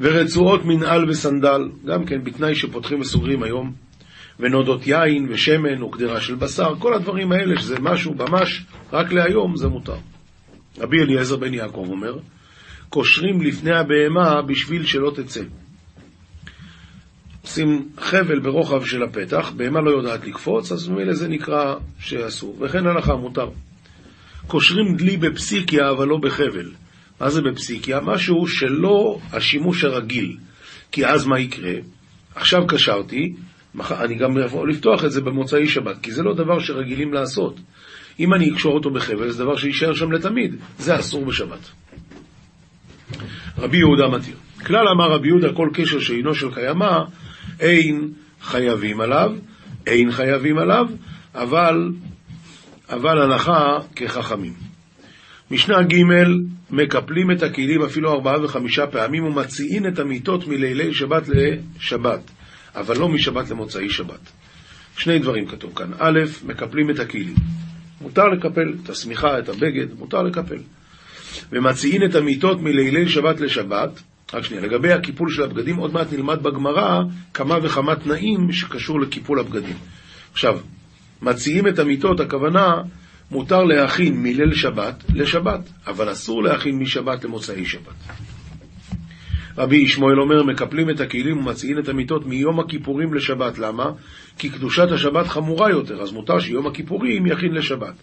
ורצועות 0.00 0.64
מנעל 0.64 1.10
וסנדל, 1.10 1.68
גם 1.86 2.04
כן, 2.04 2.24
בתנאי 2.24 2.54
שפותחים 2.54 3.00
וסוגרים 3.00 3.42
היום. 3.42 3.72
ונודות 4.40 4.86
יין 4.86 5.26
ושמן 5.30 5.82
וקדרה 5.82 6.20
של 6.20 6.34
בשר, 6.34 6.74
כל 6.78 6.94
הדברים 6.94 7.32
האלה, 7.32 7.60
שזה 7.60 7.80
משהו 7.80 8.14
ממש 8.14 8.64
רק 8.92 9.12
להיום, 9.12 9.56
זה 9.56 9.68
מותר. 9.68 9.96
רבי 10.78 11.02
אליעזר 11.02 11.36
בן 11.36 11.54
יעקב 11.54 11.86
אומר, 11.88 12.18
קושרים 12.88 13.40
לפני 13.40 13.72
הבהמה 13.72 14.42
בשביל 14.42 14.86
שלא 14.86 15.12
תצא. 15.14 15.42
עושים 17.42 17.88
חבל 17.98 18.40
ברוחב 18.40 18.84
של 18.84 19.02
הפתח, 19.02 19.52
בהמה 19.56 19.80
לא 19.80 19.90
יודעת 19.90 20.26
לקפוץ, 20.26 20.72
אז 20.72 20.88
ממילא 20.88 21.14
זה 21.14 21.28
נקרא 21.28 21.74
שאסור, 21.98 22.56
וכן 22.60 22.86
הלכה 22.86 23.16
מותר. 23.16 23.48
קושרים 24.46 24.96
דלי 24.96 25.16
בפסיקיה, 25.16 25.90
אבל 25.90 26.08
לא 26.08 26.16
בחבל. 26.16 26.70
מה 27.20 27.30
זה 27.30 27.40
בפסיקיה? 27.42 28.00
משהו 28.00 28.48
שלא 28.48 29.18
השימוש 29.32 29.84
הרגיל. 29.84 30.36
כי 30.92 31.06
אז 31.06 31.26
מה 31.26 31.40
יקרה? 31.40 31.74
עכשיו 32.34 32.66
קשרתי, 32.66 33.34
אני 33.90 34.14
גם 34.14 34.38
יכול 34.46 34.70
לפתוח 34.70 35.04
את 35.04 35.12
זה 35.12 35.20
במוצאי 35.20 35.68
שבת, 35.68 35.96
כי 36.02 36.12
זה 36.12 36.22
לא 36.22 36.34
דבר 36.34 36.58
שרגילים 36.58 37.12
לעשות. 37.12 37.60
אם 38.20 38.34
אני 38.34 38.50
אקשור 38.52 38.74
אותו 38.74 38.90
בחבל, 38.90 39.30
זה 39.30 39.44
דבר 39.44 39.56
שיישאר 39.56 39.94
שם 39.94 40.12
לתמיד. 40.12 40.54
זה 40.78 40.98
אסור 40.98 41.24
בשבת. 41.24 41.70
רבי 43.58 43.76
יהודה 43.76 44.08
מתיר. 44.08 44.36
כלל 44.66 44.88
אמר 44.88 45.10
רבי 45.10 45.28
יהודה, 45.28 45.52
כל 45.52 45.68
קשר 45.74 46.00
שאינו 46.00 46.34
של 46.34 46.54
קיימא, 46.54 46.98
אין 47.60 48.12
חייבים 48.42 49.00
עליו, 49.00 49.32
אין 49.86 50.10
חייבים 50.10 50.58
עליו, 50.58 50.86
אבל, 51.34 51.92
אבל 52.90 53.18
הלכה 53.18 53.78
כחכמים. 53.96 54.52
משנה 55.50 55.82
ג' 55.82 56.02
מקפלים 56.70 57.30
את 57.30 57.42
הכלים 57.42 57.82
אפילו 57.82 58.12
ארבעה 58.12 58.44
וחמישה 58.44 58.86
פעמים 58.86 59.24
ומציעים 59.24 59.86
את 59.86 59.98
המיטות 59.98 60.48
מלילי 60.48 60.94
שבת 60.94 61.22
לשבת, 61.28 62.20
אבל 62.74 62.98
לא 62.98 63.08
משבת 63.08 63.50
למוצאי 63.50 63.90
שבת. 63.90 64.32
שני 64.96 65.18
דברים 65.18 65.46
כתוב 65.46 65.72
כאן. 65.76 65.90
א', 65.98 66.20
מקפלים 66.46 66.90
את 66.90 66.98
הכלים. 66.98 67.34
מותר 68.02 68.28
לקפל 68.28 68.74
את 68.84 68.90
השמיכה, 68.90 69.38
את 69.38 69.48
הבגד, 69.48 69.86
מותר 69.98 70.22
לקפל. 70.22 70.58
ומציעים 71.52 72.02
את 72.04 72.14
המיטות 72.14 72.60
מלילי 72.60 73.08
שבת 73.08 73.40
לשבת, 73.40 74.02
רק 74.32 74.44
שנייה, 74.44 74.62
לגבי 74.62 74.92
הקיפול 74.92 75.30
של 75.30 75.42
הבגדים, 75.42 75.76
עוד 75.76 75.92
מעט 75.92 76.12
נלמד 76.12 76.42
בגמרא 76.42 77.00
כמה 77.34 77.58
וכמה 77.62 77.96
תנאים 77.96 78.52
שקשור 78.52 79.00
לקיפול 79.00 79.40
הבגדים. 79.40 79.76
עכשיו, 80.32 80.58
מציעים 81.22 81.68
את 81.68 81.78
המיטות, 81.78 82.20
הכוונה, 82.20 82.74
מותר 83.30 83.64
להכין 83.64 84.22
מליל 84.22 84.54
שבת 84.54 85.04
לשבת, 85.14 85.60
אבל 85.86 86.12
אסור 86.12 86.42
להכין 86.42 86.78
משבת 86.78 87.24
למוצאי 87.24 87.66
שבת. 87.66 87.94
רבי 89.58 89.76
ישמעאל 89.76 90.20
אומר, 90.20 90.42
מקפלים 90.42 90.90
את 90.90 91.00
הכלים 91.00 91.38
ומציעים 91.38 91.78
את 91.78 91.88
המיטות 91.88 92.26
מיום 92.26 92.60
הכיפורים 92.60 93.14
לשבת. 93.14 93.58
למה? 93.58 93.90
כי 94.38 94.48
קדושת 94.48 94.92
השבת 94.92 95.26
חמורה 95.26 95.70
יותר, 95.70 96.02
אז 96.02 96.12
מותר 96.12 96.38
שיום 96.38 96.66
הכיפורים 96.66 97.26
יכין 97.26 97.54
לשבת. 97.54 97.94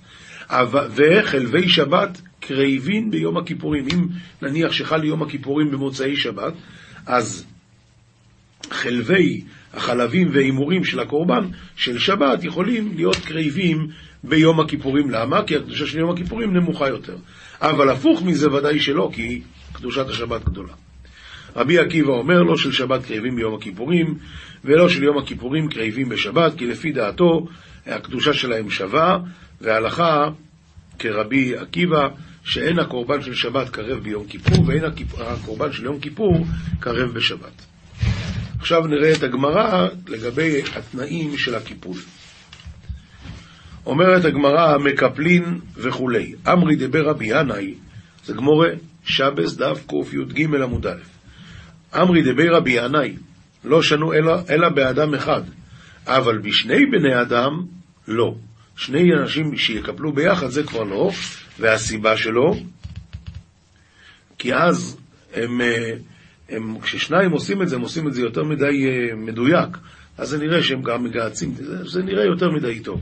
וחלבי 0.96 1.70
שבת 1.70 2.22
קרייבין 2.40 3.12
ביום 3.12 3.38
הכיפורים. 3.38 3.86
אם 3.94 4.08
נניח 4.42 4.72
שחל 4.72 5.04
יום 5.04 5.22
הכיפורים 5.22 5.72
במוצאי 5.72 6.16
שבת, 6.16 6.54
אז 7.06 7.46
חלבי 8.70 9.42
החלבים 9.74 10.30
וההימורים 10.34 10.84
של 10.84 11.00
הקורבן 11.00 11.48
של 11.76 12.00
שבת 12.00 12.44
יכולים 12.44 12.92
להיות 12.96 13.16
קרייבים 13.16 13.88
ביום 14.24 14.60
הכיפורים. 14.60 15.10
למה? 15.10 15.44
כי 15.44 15.56
הקדושה 15.56 15.86
של 15.86 16.00
יום 16.00 16.10
הכיפורים 16.10 16.54
נמוכה 16.54 16.88
יותר. 16.88 17.18
אבל 17.62 17.90
הפוך 17.90 18.24
מזה 18.24 18.52
ודאי 18.52 18.80
שלא, 18.80 19.10
כי 19.14 19.42
קדושת 19.74 20.10
השבת 20.10 20.46
גדולה. 20.46 20.74
רבי 21.56 21.80
עקיבא 21.80 22.12
אומר, 22.12 22.44
לא 22.44 22.58
של 22.58 22.72
שבת 22.72 23.06
קרבים 23.06 23.36
ביום 23.36 23.56
הכיפורים, 23.56 24.18
ולא 24.66 24.90
של 24.90 25.04
יום 25.04 25.18
הכיפורים 25.18 25.70
קרבים 25.70 26.10
בשבת, 26.10 26.58
כי 26.58 26.68
לפי 26.68 26.92
דעתו 26.92 27.48
הקדושה 27.88 28.34
שלהם 28.34 28.70
שווה, 28.70 29.18
והלכה 29.62 30.30
כרבי 31.00 31.56
עקיבא, 31.58 32.08
שאין 32.44 32.80
הקורבן 32.80 33.22
של 33.22 33.34
שבת 33.34 33.70
קרב 33.70 34.04
ביום 34.04 34.26
כיפור, 34.28 34.66
ואין 34.68 34.84
הקורבן 35.18 35.72
של 35.72 35.84
יום 35.84 36.00
כיפור 36.00 36.46
קרב 36.80 37.14
בשבת. 37.14 37.66
עכשיו 38.60 38.88
נראה 38.88 39.14
את 39.14 39.24
הגמרא 39.24 39.88
לגבי 40.08 40.62
התנאים 40.76 41.38
של 41.38 41.56
הקיפול. 41.56 41.98
אומרת 43.86 44.26
הגמרא, 44.26 44.78
מקפלין 44.78 45.60
וכולי. 45.76 46.34
אמרי 46.48 46.76
דבר 46.76 47.10
רבי 47.10 47.26
ינאי, 47.26 47.74
זה 48.26 48.34
גמורה, 48.34 48.70
שבס 49.06 49.56
דף 49.56 49.84
קי"ג 49.88 50.56
עמוד 50.64 50.88
א'. 50.88 51.19
אמרי 51.96 52.22
דבר 52.22 52.56
רבי 52.56 52.72
ינאי, 52.72 53.16
לא 53.64 53.82
שנו 53.82 54.14
אלא, 54.14 54.36
אלא 54.50 54.70
באדם 54.70 55.14
אחד, 55.14 55.42
אבל 56.08 56.38
בשני 56.38 56.86
בני 56.86 57.22
אדם, 57.22 57.66
לא. 58.08 58.36
שני 58.76 59.14
אנשים 59.22 59.58
שיקפלו 59.58 60.14
ביחד 60.14 60.48
זה 60.48 60.64
כבר 60.64 60.84
לא, 60.84 61.12
והסיבה 61.60 62.18
שלו, 62.18 62.56
כי 64.38 64.54
אז 64.54 64.98
הם, 65.34 65.62
הם, 66.50 66.80
כששניים 66.80 67.32
עושים 67.32 67.62
את 67.62 67.70
זה, 67.70 67.76
הם 67.76 67.82
עושים 67.82 68.08
את 68.08 68.14
זה 68.14 68.22
יותר 68.22 68.44
מדי 68.44 68.88
מדויק, 69.18 69.78
אז 70.18 70.30
זה 70.30 70.38
נראה 70.38 70.64
שהם 70.64 70.82
גם 70.82 71.04
מגהצים, 71.04 71.56
זה, 71.56 71.90
זה 71.90 72.04
נראה 72.04 72.26
יותר 72.26 72.52
מדי 72.52 72.80
טוב. 72.80 73.02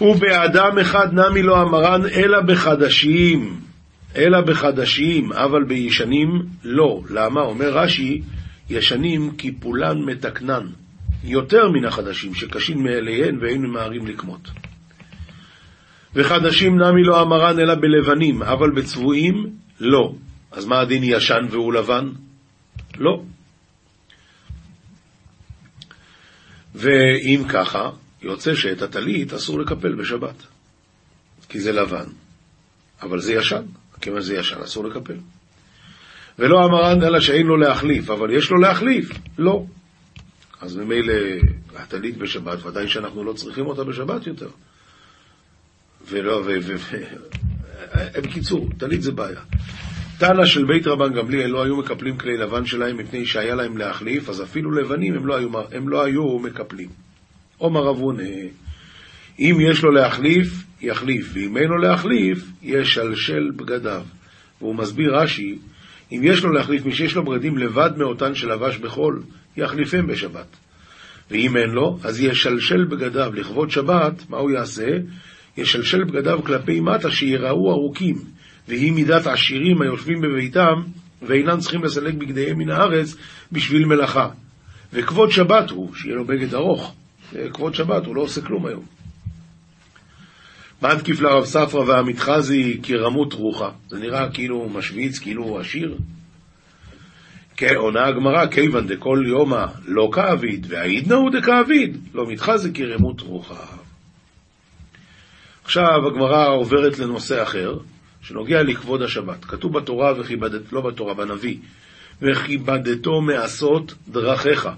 ובאדם 0.00 0.78
אחד 0.78 1.08
נמי 1.12 1.42
לא 1.42 1.56
המרן, 1.60 2.00
אלא 2.14 2.40
בחדשים. 2.40 3.67
אלא 4.16 4.40
בחדשים, 4.40 5.32
אבל 5.32 5.64
בישנים 5.64 6.42
לא. 6.64 7.02
למה? 7.10 7.40
אומר 7.40 7.78
רש"י, 7.78 8.22
ישנים 8.70 9.36
קיפולן 9.36 9.98
מתקנן, 9.98 10.66
יותר 11.24 11.68
מן 11.68 11.84
החדשים, 11.84 12.34
שקשים 12.34 12.82
מאליהן 12.82 13.38
ואין 13.40 13.62
ממהרים 13.62 14.06
לקמות. 14.06 14.50
וחדשים 16.14 16.78
נמי 16.78 17.02
לא 17.02 17.22
אמרן 17.22 17.58
אלא 17.60 17.74
בלבנים, 17.74 18.42
אבל 18.42 18.70
בצבועים 18.70 19.50
לא. 19.80 20.14
אז 20.52 20.64
מה 20.64 20.80
הדין 20.80 21.02
ישן 21.04 21.46
והוא 21.50 21.72
לבן? 21.72 22.08
לא. 22.98 23.22
ואם 26.74 27.42
ככה, 27.48 27.90
יוצא 28.22 28.54
שאת 28.54 28.82
הטלית 28.82 29.32
אסור 29.32 29.60
לקפל 29.60 29.94
בשבת, 29.94 30.42
כי 31.48 31.60
זה 31.60 31.72
לבן, 31.72 32.06
אבל 33.02 33.20
זה 33.20 33.32
ישן, 33.32 33.62
כיוון 34.00 34.20
שזה 34.20 34.34
ישן 34.34 34.60
אסור 34.62 34.84
לקפל. 34.84 35.16
ולא 36.38 36.64
אמרן 36.64 37.02
אלא 37.02 37.20
שאין 37.20 37.46
לו 37.46 37.56
להחליף, 37.56 38.10
אבל 38.10 38.30
יש 38.30 38.50
לו 38.50 38.58
להחליף, 38.58 39.10
לא. 39.38 39.64
אז 40.60 40.76
ממילא 40.76 41.14
הטלית 41.76 42.16
בשבת, 42.16 42.66
ודאי 42.66 42.88
שאנחנו 42.88 43.24
לא 43.24 43.32
צריכים 43.32 43.66
אותה 43.66 43.84
בשבת 43.84 44.26
יותר. 44.26 44.48
ולא, 46.08 46.42
ו... 46.46 46.56
ו... 46.62 46.74
ו... 46.76 46.96
בקיצור, 48.22 48.68
טלית 48.78 49.02
זה 49.02 49.12
בעיה. 49.12 49.40
תנא 50.18 50.46
של 50.46 50.64
בית 50.64 50.86
רבן 50.86 51.14
גמליאל 51.14 51.50
לא 51.50 51.64
היו 51.64 51.76
מקפלים 51.76 52.18
כלי 52.18 52.36
לבן 52.36 52.66
שלהם 52.66 52.96
מפני 52.96 53.26
שהיה 53.26 53.54
להם 53.54 53.76
להחליף, 53.76 54.28
אז 54.28 54.42
אפילו 54.42 54.70
לבנים 54.70 55.14
הם 55.14 55.26
לא 55.26 55.36
היו, 55.36 55.48
הם 55.72 55.88
לא 55.88 56.04
היו 56.04 56.38
מקפלים. 56.38 56.88
עומר 57.58 57.80
רב 57.80 57.96
הונא, 57.96 58.22
אם 59.38 59.56
יש 59.60 59.82
לו 59.82 59.90
להחליף, 59.90 60.64
יחליף, 60.80 61.30
ואם 61.32 61.56
אין 61.56 61.68
לו 61.68 61.78
להחליף, 61.78 62.44
ישלשל 62.62 63.50
בגדיו. 63.56 64.02
והוא 64.60 64.74
מסביר 64.74 65.16
רש"י, 65.16 65.58
אם 66.12 66.20
יש 66.24 66.44
לו 66.44 66.52
להחליף 66.52 66.84
מי 66.84 66.92
שיש 66.92 67.16
לו 67.16 67.24
בגדים 67.24 67.58
לבד 67.58 67.90
מאותן 67.96 68.34
שלבש 68.34 68.76
בחול, 68.76 69.22
יחליפם 69.56 70.06
בשבת. 70.06 70.56
ואם 71.30 71.56
אין 71.56 71.70
לו, 71.70 71.98
אז 72.04 72.20
ישלשל 72.20 72.84
בגדיו 72.84 73.32
לכבוד 73.34 73.70
שבת, 73.70 74.30
מה 74.30 74.38
הוא 74.38 74.50
יעשה? 74.50 74.88
ישלשל 75.56 76.04
בגדיו 76.04 76.42
כלפי 76.42 76.80
מטה 76.80 77.10
שיראו 77.10 77.70
ארוכים, 77.70 78.16
והיא 78.68 78.92
מידת 78.92 79.26
עשירים 79.26 79.82
היושבים 79.82 80.20
בביתם, 80.20 80.74
ואינם 81.22 81.58
צריכים 81.58 81.84
לסלק 81.84 82.14
בגדיהם 82.14 82.58
מן 82.58 82.70
הארץ 82.70 83.16
בשביל 83.52 83.84
מלאכה. 83.84 84.28
וכבוד 84.92 85.30
שבת 85.30 85.70
הוא, 85.70 85.94
שיהיה 85.94 86.16
לו 86.16 86.24
בגד 86.24 86.54
ארוך. 86.54 86.94
כבוד 87.52 87.74
שבת, 87.74 88.06
הוא 88.06 88.16
לא 88.16 88.20
עושה 88.22 88.40
כלום 88.40 88.66
היום. 88.66 88.97
מתקיף 90.82 91.20
לרב 91.20 91.44
ספרא 91.44 91.80
והמתחזי 91.80 92.80
כרמות 92.82 93.32
רוחה. 93.32 93.70
זה 93.88 93.98
נראה 93.98 94.30
כאילו 94.30 94.68
משוויץ, 94.68 95.18
כאילו 95.18 95.44
הוא 95.44 95.58
עשיר. 95.58 95.96
עונה 97.76 98.06
הגמרא, 98.06 98.46
כיוון 98.46 98.86
דכל 98.86 99.24
יומא 99.28 99.64
לא 99.86 100.10
כאביד, 100.12 100.66
והעיד 100.68 101.12
נאו 101.12 101.30
דכאביד, 101.30 101.98
לא 102.14 102.26
מתחזי 102.26 102.72
כרמות 102.74 103.20
רוחה. 103.20 103.66
עכשיו 105.64 106.06
הגמרא 106.06 106.48
עוברת 106.48 106.98
לנושא 106.98 107.42
אחר, 107.42 107.78
שנוגע 108.22 108.62
לכבוד 108.62 109.02
השבת. 109.02 109.44
כתוב 109.44 109.78
בתורה 109.78 110.20
וכיבדת, 110.20 110.72
לא 110.72 110.80
בתורה, 110.80 111.14
בנביא, 111.14 111.56
וכיבדתו 112.22 113.20
מעשות 113.20 113.94
דרכיך. 114.08 114.68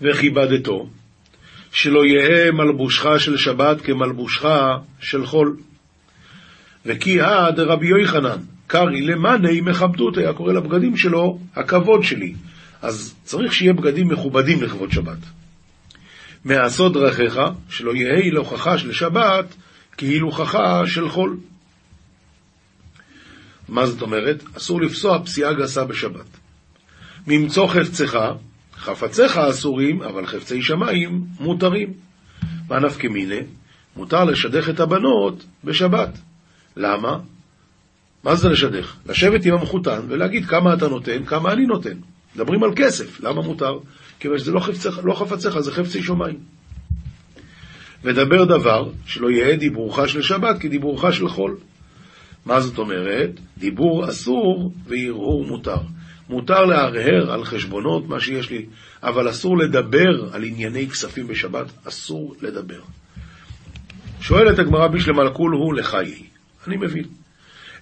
וכיבדתו, 0.00 0.88
שלא 1.76 2.04
יהא 2.04 2.50
מלבושך 2.50 3.06
של 3.18 3.36
שבת 3.36 3.80
כמלבושך 3.80 4.44
של 5.00 5.26
חול. 5.26 5.56
וכי 6.86 7.20
הא 7.20 7.50
דרבי 7.50 7.86
יוחנן, 7.88 8.40
קרי 8.66 9.00
למאני 9.00 9.60
מכבדות, 9.60 10.18
היה 10.18 10.32
קורא 10.32 10.52
לבגדים 10.52 10.96
שלו 10.96 11.38
הכבוד 11.56 12.02
שלי. 12.02 12.34
אז 12.82 13.14
צריך 13.24 13.54
שיהיה 13.54 13.72
בגדים 13.72 14.08
מכובדים 14.08 14.62
לכבוד 14.62 14.92
שבת. 14.92 15.18
מעשות 16.44 16.92
דרכיך, 16.92 17.40
שלא 17.68 17.94
יהא 17.94 18.16
הילוכחה 18.16 18.78
של 18.78 18.92
שבת 18.92 19.54
כהילוכחה 19.96 20.86
של 20.86 21.08
חול. 21.08 21.36
מה 23.68 23.86
זאת 23.86 24.02
אומרת? 24.02 24.44
אסור 24.56 24.80
לפסוע 24.80 25.24
פסיעה 25.24 25.52
גסה 25.52 25.84
בשבת. 25.84 26.30
ממצוא 27.26 27.66
חפצך, 27.66 28.18
חפציך 28.76 29.36
אסורים, 29.36 30.02
אבל 30.02 30.26
חפצי 30.26 30.62
שמיים 30.62 31.24
מותרים. 31.40 31.92
מה 32.68 32.78
נפקא 32.78 33.06
מיני? 33.08 33.40
מותר 33.96 34.24
לשדך 34.24 34.68
את 34.68 34.80
הבנות 34.80 35.44
בשבת. 35.64 36.18
למה? 36.76 37.18
מה 38.24 38.34
זה 38.34 38.48
לשדך? 38.48 38.96
לשבת 39.06 39.44
עם 39.44 39.54
המחותן 39.54 40.00
ולהגיד 40.08 40.46
כמה 40.46 40.74
אתה 40.74 40.88
נותן, 40.88 41.24
כמה 41.24 41.52
אני 41.52 41.66
נותן. 41.66 41.98
מדברים 42.36 42.64
על 42.64 42.70
כסף, 42.76 43.20
למה 43.20 43.42
מותר? 43.42 43.78
כיוון 44.20 44.38
שזה 44.38 44.52
לא, 44.52 44.60
חפציך, 44.60 45.00
לא 45.04 45.14
חפציך, 45.14 45.58
זה 45.58 45.72
חפצי 45.72 46.02
שמיים. 46.02 46.38
ודבר 48.04 48.44
דבר 48.44 48.90
שלא 49.06 49.30
יהא 49.30 49.56
דיבורך 49.56 50.08
של 50.08 50.22
שבת 50.22 50.58
כדיבורך 50.60 51.14
של 51.14 51.28
חול. 51.28 51.56
מה 52.46 52.60
זאת 52.60 52.78
אומרת? 52.78 53.30
דיבור 53.58 54.08
אסור 54.08 54.72
והרהור 54.86 55.46
מותר. 55.46 55.80
מותר 56.28 56.64
להרהר 56.64 57.32
על 57.32 57.44
חשבונות, 57.44 58.08
מה 58.08 58.20
שיש 58.20 58.50
לי, 58.50 58.66
אבל 59.02 59.30
אסור 59.30 59.58
לדבר 59.58 60.28
על 60.32 60.44
ענייני 60.44 60.90
כספים 60.90 61.26
בשבת, 61.26 61.66
אסור 61.88 62.34
לדבר. 62.42 62.80
שואלת 64.20 64.58
הגמרא 64.58 64.86
בישלמה 64.86 65.24
לכול 65.24 65.52
הוא 65.52 65.74
לחיי. 65.74 66.22
אני 66.66 66.76
מבין. 66.76 67.04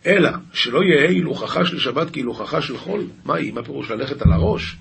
אלא 0.07 0.30
שלא 0.52 0.80
יהא 0.83 1.09
הילוכחה 1.09 1.64
של 1.64 1.78
שבת 1.78 2.12
כהילוכחה 2.12 2.62
של 2.62 2.78
חול. 2.78 3.04
מה 3.24 3.35
היא? 3.35 3.52
מה 3.52 3.62
פירוש 3.62 3.90
ללכת 3.90 4.22
על 4.22 4.33
הראש? 4.33 4.76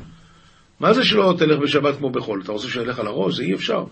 מה 0.79 0.93
זה 0.93 1.03
שלא 1.03 1.35
תלך 1.37 1.59
בשבת 1.59 1.97
כמו 1.97 2.09
בחול? 2.09 2.41
אתה 2.43 2.51
רוצה 2.51 2.67
שילך 2.67 2.99
על 2.99 3.07
הראש? 3.07 3.35
זה 3.35 3.43
אי 3.43 3.53
אפשר. 3.53 3.83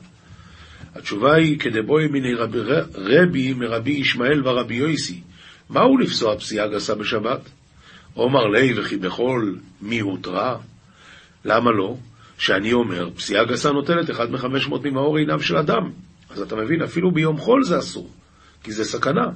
התשובה 0.95 1.35
היא, 1.35 1.59
כדבוי 1.59 2.07
מיני 2.07 2.33
רבי, 2.33 2.59
רבי 2.95 3.53
מרבי 3.53 3.91
ישמעאל 3.91 4.47
ורבי 4.47 4.75
יויסי. 4.75 5.21
מהו 5.69 5.97
לפסוע 5.97 6.37
פסיעה 6.37 6.67
גסה 6.67 6.95
בשבת? 6.95 7.39
עומר 8.13 8.47
לי 8.47 8.79
וכי 8.79 8.97
בכל 8.97 9.53
מי 9.81 9.99
הותרה? 9.99 10.57
למה 11.45 11.71
לא? 11.71 11.95
שאני 12.37 12.73
אומר, 12.73 13.09
פסיעה 13.15 13.45
גסה 13.45 13.71
נוטלת 13.71 14.11
אחד 14.11 14.31
מחמש 14.31 14.67
מאות 14.67 14.85
ממאור 14.85 15.17
עיניו 15.17 15.41
של 15.41 15.57
אדם. 15.57 15.91
אז 16.29 16.41
אתה 16.41 16.55
מבין, 16.55 16.81
אפילו 16.81 17.11
ביום 17.11 17.37
חול 17.37 17.63
זה 17.63 17.79
אסור, 17.79 18.09
כי 18.63 18.71
זה 18.71 18.85
סכנה. 18.85 19.27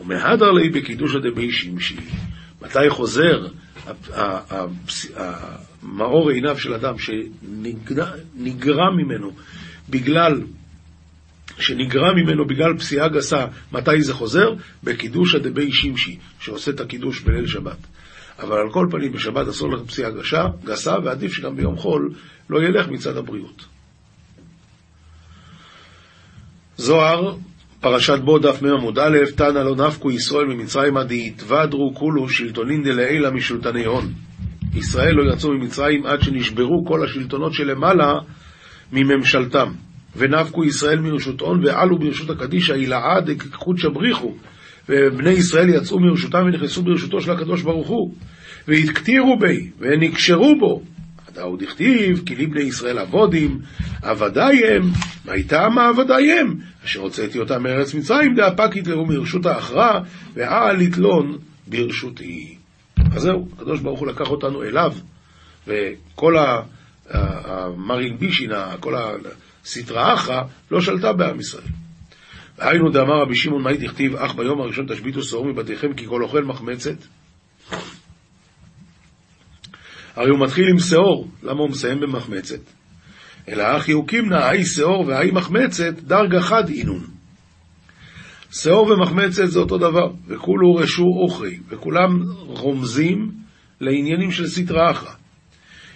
ומהדר 0.00 0.50
לי 0.50 0.68
בקידוש 0.68 1.14
הדבי 1.14 1.52
שמשי. 1.52 1.96
מתי 2.62 2.90
חוזר 2.90 3.46
מאור 5.82 6.30
עיניו 6.30 6.58
של 6.58 6.74
אדם 6.74 6.94
שנגרע 6.98 8.90
ממנו 8.90 9.30
בגלל 9.90 10.40
שנגרע 11.58 12.12
ממנו 12.12 12.46
בגלל 12.46 12.78
פסיעה 12.78 13.08
גסה, 13.08 13.46
מתי 13.72 14.02
זה 14.02 14.14
חוזר? 14.14 14.48
בקידוש 14.84 15.34
הדבי 15.34 15.72
שמשי, 15.72 16.18
שעושה 16.40 16.70
את 16.70 16.80
הקידוש 16.80 17.20
בליל 17.20 17.46
שבת. 17.46 17.76
אבל 18.38 18.56
על 18.56 18.72
כל 18.72 18.86
פנים, 18.90 19.12
בשבת 19.12 19.48
אסור 19.48 19.72
לך 19.72 19.80
פסיעה 19.86 20.10
גסה, 20.10 20.44
גסה, 20.64 20.94
ועדיף 21.04 21.32
שגם 21.32 21.56
ביום 21.56 21.76
חול 21.76 22.14
לא 22.50 22.62
ילך 22.62 22.88
מצד 22.88 23.16
הבריאות. 23.16 23.64
זוהר, 26.76 27.36
פרשת 27.80 28.18
בו 28.24 28.38
דף 28.38 28.62
מ 28.62 28.66
עמוד 28.66 28.98
א', 28.98 29.18
תנא 29.36 29.58
לא 29.58 29.76
נפקו 29.76 30.10
ישראל 30.10 30.44
ממצרים 30.44 30.96
עד 30.96 31.12
יתוודרו 31.12 31.94
כולו 31.94 32.28
שלטונין 32.28 32.82
דלעילה 32.82 33.30
משלטני 33.30 33.84
הון. 33.84 34.12
ישראל 34.74 35.14
לא 35.14 35.32
יצאו 35.32 35.50
ממצרים 35.50 36.06
עד 36.06 36.22
שנשברו 36.22 36.84
כל 36.86 37.04
השלטונות 37.04 37.52
שלמעלה 37.52 38.12
מממשלתם. 38.92 39.72
ונאבקו 40.16 40.64
ישראל 40.64 41.00
מרשות 41.00 41.40
הון 41.40 41.64
ועלו 41.64 41.98
ברשות 41.98 42.30
הקדישא 42.30 42.74
הילאה 42.74 43.20
דקקחותשא 43.20 43.88
בריחו 43.88 44.34
ובני 44.88 45.30
ישראל 45.30 45.68
יצאו 45.68 46.00
מרשותם 46.00 46.44
ונכנסו 46.46 46.82
ברשותו 46.82 47.20
של 47.20 47.30
הקדוש 47.30 47.62
ברוך 47.62 47.88
הוא. 47.88 48.14
והתקטירו 48.68 49.38
בי 49.38 49.70
ונקשרו 49.78 50.58
בו. 50.58 50.82
דאו 51.34 51.56
דכתיב 51.56 52.22
כי 52.26 52.36
לבני 52.36 52.60
ישראל 52.62 52.98
עבודים 52.98 53.58
עבדי 54.02 54.66
הם 54.68 54.82
מייתם 55.24 55.78
העבדי 55.78 56.32
הם 56.32 56.54
אשר 56.84 57.00
הוצאתי 57.00 57.38
אותם 57.38 57.62
מארץ 57.62 57.94
מצרים 57.94 58.34
דאפק 58.34 58.76
יתלאו 58.76 59.06
מרשות 59.06 59.46
האחרא 59.46 60.00
ואל 60.34 60.80
יתלון 60.80 61.38
ברשותי. 61.66 62.56
אז 63.12 63.22
זהו, 63.22 63.48
הקדוש 63.56 63.80
ברוך 63.80 64.00
הוא 64.00 64.08
לקח 64.08 64.30
אותנו 64.30 64.62
אליו 64.62 64.92
וכל 65.66 66.34
המרין 67.08 68.18
בישינה, 68.18 68.66
כל 68.80 68.94
ה... 68.94 69.10
סטרא 69.64 70.14
אחרא 70.14 70.42
לא 70.70 70.80
שלטה 70.80 71.12
בעם 71.12 71.40
ישראל. 71.40 71.64
היינו 72.58 72.90
דאמר 72.90 73.22
רבי 73.22 73.34
שמעון 73.34 73.62
מאי 73.62 73.76
דכתיב 73.76 74.16
אך 74.16 74.34
ביום 74.34 74.60
הראשון 74.60 74.86
תשביתו 74.88 75.22
שאור 75.22 75.46
מבתיכם 75.46 75.94
כי 75.94 76.06
כל 76.06 76.22
אוכל 76.22 76.44
מחמצת. 76.44 76.96
הרי 80.16 80.30
הוא 80.30 80.38
מתחיל 80.38 80.68
עם 80.68 80.78
שאור, 80.78 81.28
למה 81.42 81.60
הוא 81.60 81.70
מסיים 81.70 82.00
במחמצת? 82.00 82.60
אלא 83.48 83.76
אחי 83.76 83.92
הוא 83.92 84.08
קימנה, 84.08 84.38
האי 84.38 84.64
שאור 84.64 85.06
והאי 85.06 85.30
מחמצת, 85.30 85.94
דרגה 85.94 86.40
חד 86.40 86.68
אינון. 86.68 87.06
שאור 88.50 88.86
ומחמצת 88.86 89.46
זה 89.46 89.58
אותו 89.58 89.78
דבר, 89.78 90.12
וכולו 90.26 90.74
רשו 90.74 91.06
אוכרי, 91.22 91.58
וכולם 91.68 92.22
רומזים 92.46 93.30
לעניינים 93.80 94.30
של 94.30 94.46
סטרא 94.46 94.90
אחרא. 94.90 95.12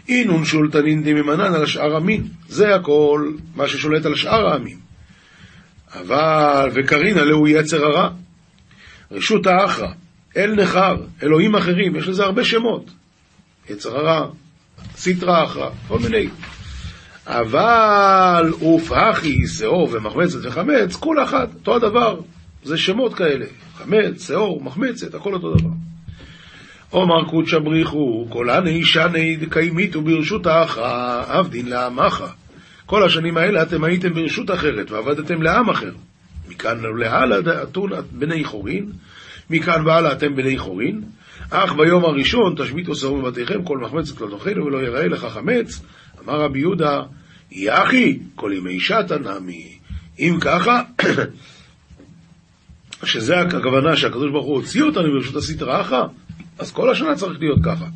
אינון 0.09 0.45
שולטנין 0.45 1.03
דמימנן 1.03 1.55
על 1.55 1.67
שאר 1.67 1.97
המין, 1.97 2.23
זה 2.49 2.75
הכל 2.75 3.33
מה 3.55 3.69
ששולט 3.69 4.07
על 4.07 4.15
שאר 4.15 4.47
העמים. 4.49 4.79
אבל, 5.95 6.71
וקרינה 6.75 7.25
להו 7.25 7.49
יצר 7.49 7.85
הרע. 7.85 8.11
רשות 9.11 9.47
האחרא, 9.47 9.89
אל 10.37 10.55
נחר, 10.55 10.97
אלוהים 11.23 11.57
אחרים, 11.57 11.97
יש 11.97 12.09
לזה 12.09 12.25
הרבה 12.25 12.45
שמות. 12.45 12.91
יצר 13.71 13.97
הרע, 13.97 14.31
סטרא 14.97 15.45
אחרא, 15.45 15.71
כל 15.89 15.99
מיני. 15.99 16.29
אבל 17.27 18.53
עוף 18.61 18.93
הכי, 18.93 19.47
שאור 19.47 19.89
ומחמצת 19.93 20.39
וחמץ, 20.43 20.97
כול 20.97 21.25
אחת, 21.25 21.55
אותו 21.55 21.77
הדבר. 21.77 22.21
זה 22.65 22.79
שמות 22.79 23.15
כאלה, 23.15 23.47
חמץ, 23.75 24.27
שאור, 24.27 24.65
מחמצת, 24.65 25.15
הכל 25.15 25.35
אותו 25.35 25.55
דבר. 25.55 25.71
עומר 26.91 27.25
קודשא 27.25 27.59
בריחו, 27.59 28.27
כל 28.29 28.51
הני 28.51 28.85
שני 28.85 29.37
דקיימיתו 29.37 30.03
ברשות 30.03 30.47
האחרא, 30.47 31.25
עבדין 31.29 31.69
לעמך. 31.69 32.25
כל 32.87 33.03
השנים 33.03 33.37
האלה 33.37 33.63
אתם 33.63 33.85
הייתם 33.85 34.15
ברשות 34.15 34.51
אחרת 34.51 34.91
ועבדתם 34.91 35.43
לעם 35.43 35.71
אחר. 35.71 35.93
מכאן 36.49 36.79
להלאה 36.99 37.63
אתון 37.63 37.91
בני 38.11 38.45
חורין, 38.45 38.93
מכאן 39.51 39.87
והלאה 39.87 40.13
אתם 40.13 40.37
בני 40.37 40.59
חורין, 40.59 41.03
אך 41.51 41.73
ביום 41.73 42.05
הראשון 42.05 42.55
תשביתו 42.59 42.95
שרו 42.95 43.23
בבתיכם 43.23 43.65
כל 43.65 43.79
מחמצת 43.79 44.21
לא 44.21 44.39
תאכלו 44.39 44.67
ולא 44.67 44.79
יראה 44.79 45.09
לך 45.09 45.25
חמץ. 45.25 45.83
אמר 46.25 46.41
רבי 46.41 46.59
יהודה, 46.59 47.03
יחי, 47.53 48.19
כל 48.35 48.53
ימי 48.57 48.81
שתה 48.81 49.19
נמי. 49.19 49.79
אם 50.19 50.39
ככה, 50.41 50.83
שזה 53.05 53.41
הכוונה 53.41 53.97
שהקדוש 53.97 54.31
ברוך 54.31 54.47
הוא 54.47 54.57
הוציא 54.57 54.83
אותנו 54.83 55.13
ברשות 55.13 55.37
הסטרא 55.37 55.81
אחרא, 55.81 56.05
אז 56.59 56.73
כל 56.73 56.91
השנה 56.91 57.15
צריך 57.15 57.41
להיות 57.41 57.59
ככה. 57.65 57.87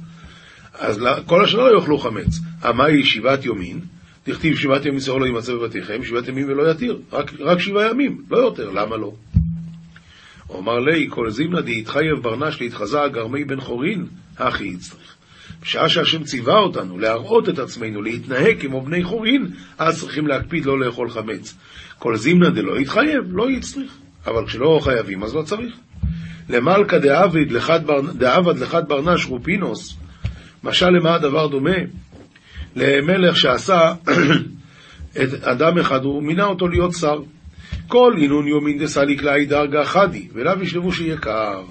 אז 0.78 1.00
כל 1.26 1.44
השנה 1.44 1.62
לא 1.62 1.80
יאכלו 1.80 1.98
חמץ. 1.98 2.40
היא 2.62 3.04
שבעת 3.04 3.44
יומין, 3.44 3.80
תכתיב 4.24 4.56
שבעת 4.56 4.86
ימים 4.86 5.00
שאור 5.00 5.20
לא 5.20 5.26
יימצא 5.26 5.54
בבתיכם, 5.54 6.04
שבעת 6.04 6.28
ימים 6.28 6.48
ולא 6.48 6.70
יתיר. 6.70 6.98
רק, 7.12 7.32
רק 7.40 7.58
שבעה 7.58 7.90
ימים, 7.90 8.22
לא 8.30 8.38
יותר, 8.38 8.70
למה 8.70 8.96
לא? 8.96 9.12
אומר 10.48 10.78
לי, 10.78 11.06
כל 11.10 11.30
זימנה 11.30 11.60
דהתחייב 11.60 12.18
ברנש 12.22 12.60
להתחזה 12.60 12.98
גרמי 13.12 13.44
בן 13.44 13.60
חורין, 13.60 14.06
הכי 14.38 14.64
יצטרך. 14.64 15.16
בשעה 15.62 15.88
שהשם 15.88 16.24
ציווה 16.24 16.58
אותנו 16.58 16.98
להראות 16.98 17.48
את 17.48 17.58
עצמנו, 17.58 18.02
להתנהג 18.02 18.60
כמו 18.60 18.80
בני 18.80 19.04
חורין, 19.04 19.46
אז 19.78 20.00
צריכים 20.00 20.26
להקפיד 20.26 20.64
לא 20.64 20.80
לאכול 20.80 21.10
חמץ. 21.10 21.54
כל 21.98 22.16
זימנה 22.16 22.50
דלא 22.50 22.80
יתחייב, 22.80 23.24
לא 23.28 23.50
יצטרך. 23.50 23.92
אבל 24.26 24.46
כשלא 24.46 24.80
חייבים, 24.82 25.22
אז 25.22 25.34
לא 25.34 25.42
צריך. 25.42 25.74
למלכה 26.50 26.98
דעבד 28.18 28.58
לחד 28.58 28.88
ברנש 28.88 29.26
רופינוס, 29.26 29.96
משל 30.64 30.90
למה 30.90 31.14
הדבר 31.14 31.46
דומה? 31.46 31.76
למלך 32.76 33.36
שעשה 33.36 33.92
את 35.22 35.44
אדם 35.44 35.78
אחד, 35.78 36.04
הוא 36.04 36.22
מינה 36.22 36.44
אותו 36.44 36.68
להיות 36.68 36.92
שר. 36.94 37.18
כל 37.88 38.14
אינון 38.18 38.46
יומין 38.48 38.78
דסליק 38.78 39.22
לאי 39.22 39.46
דרגה 39.46 39.84
חדי, 39.84 40.28
ולאו 40.32 40.62
ישלבו 40.62 40.92
שיקר. 40.92 41.62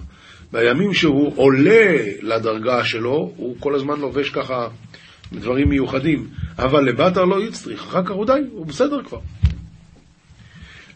בימים 0.51 0.93
שהוא 0.93 1.33
עולה 1.35 1.97
לדרגה 2.21 2.83
שלו, 2.83 3.33
הוא 3.35 3.55
כל 3.59 3.75
הזמן 3.75 3.99
לובש 3.99 4.29
ככה 4.29 4.67
דברים 5.33 5.69
מיוחדים, 5.69 6.27
אבל 6.59 6.83
לבטר 6.83 7.25
לא 7.25 7.43
יצטריך, 7.43 7.83
אחר 7.83 8.03
כך 8.03 8.11
הוא 8.11 8.25
די, 8.25 8.39
הוא 8.51 8.65
בסדר 8.65 9.03
כבר. 9.03 9.19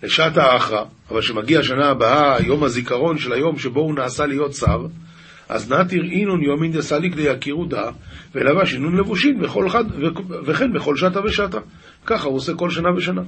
לשעת 0.03 0.37
האחרא, 0.37 0.83
אבל 1.11 1.21
כשמגיע 1.21 1.59
השנה 1.59 1.89
הבאה, 1.89 2.41
יום 2.41 2.63
הזיכרון 2.63 3.17
של 3.17 3.33
היום 3.33 3.59
שבו 3.59 3.79
הוא 3.79 3.95
נעשה 3.95 4.25
להיות 4.25 4.53
שר, 4.53 4.85
אז 5.49 5.71
נתיר 5.71 6.03
אינון 6.11 6.43
יומין 6.43 6.71
דסליק 6.71 7.15
דיכירו 7.15 7.65
דא, 7.65 7.89
ולבש 8.35 8.73
אינון 8.73 8.97
לבושין 8.97 9.39
בכל 9.41 9.69
חד, 9.69 9.83
וכן 10.45 10.73
בכל 10.73 10.97
שתה 10.97 11.19
ושתה. 11.25 11.57
ככה 12.05 12.27
הוא 12.27 12.35
עושה 12.35 12.53
כל 12.53 12.69
שנה 12.69 12.93
ושנה. 12.97 13.21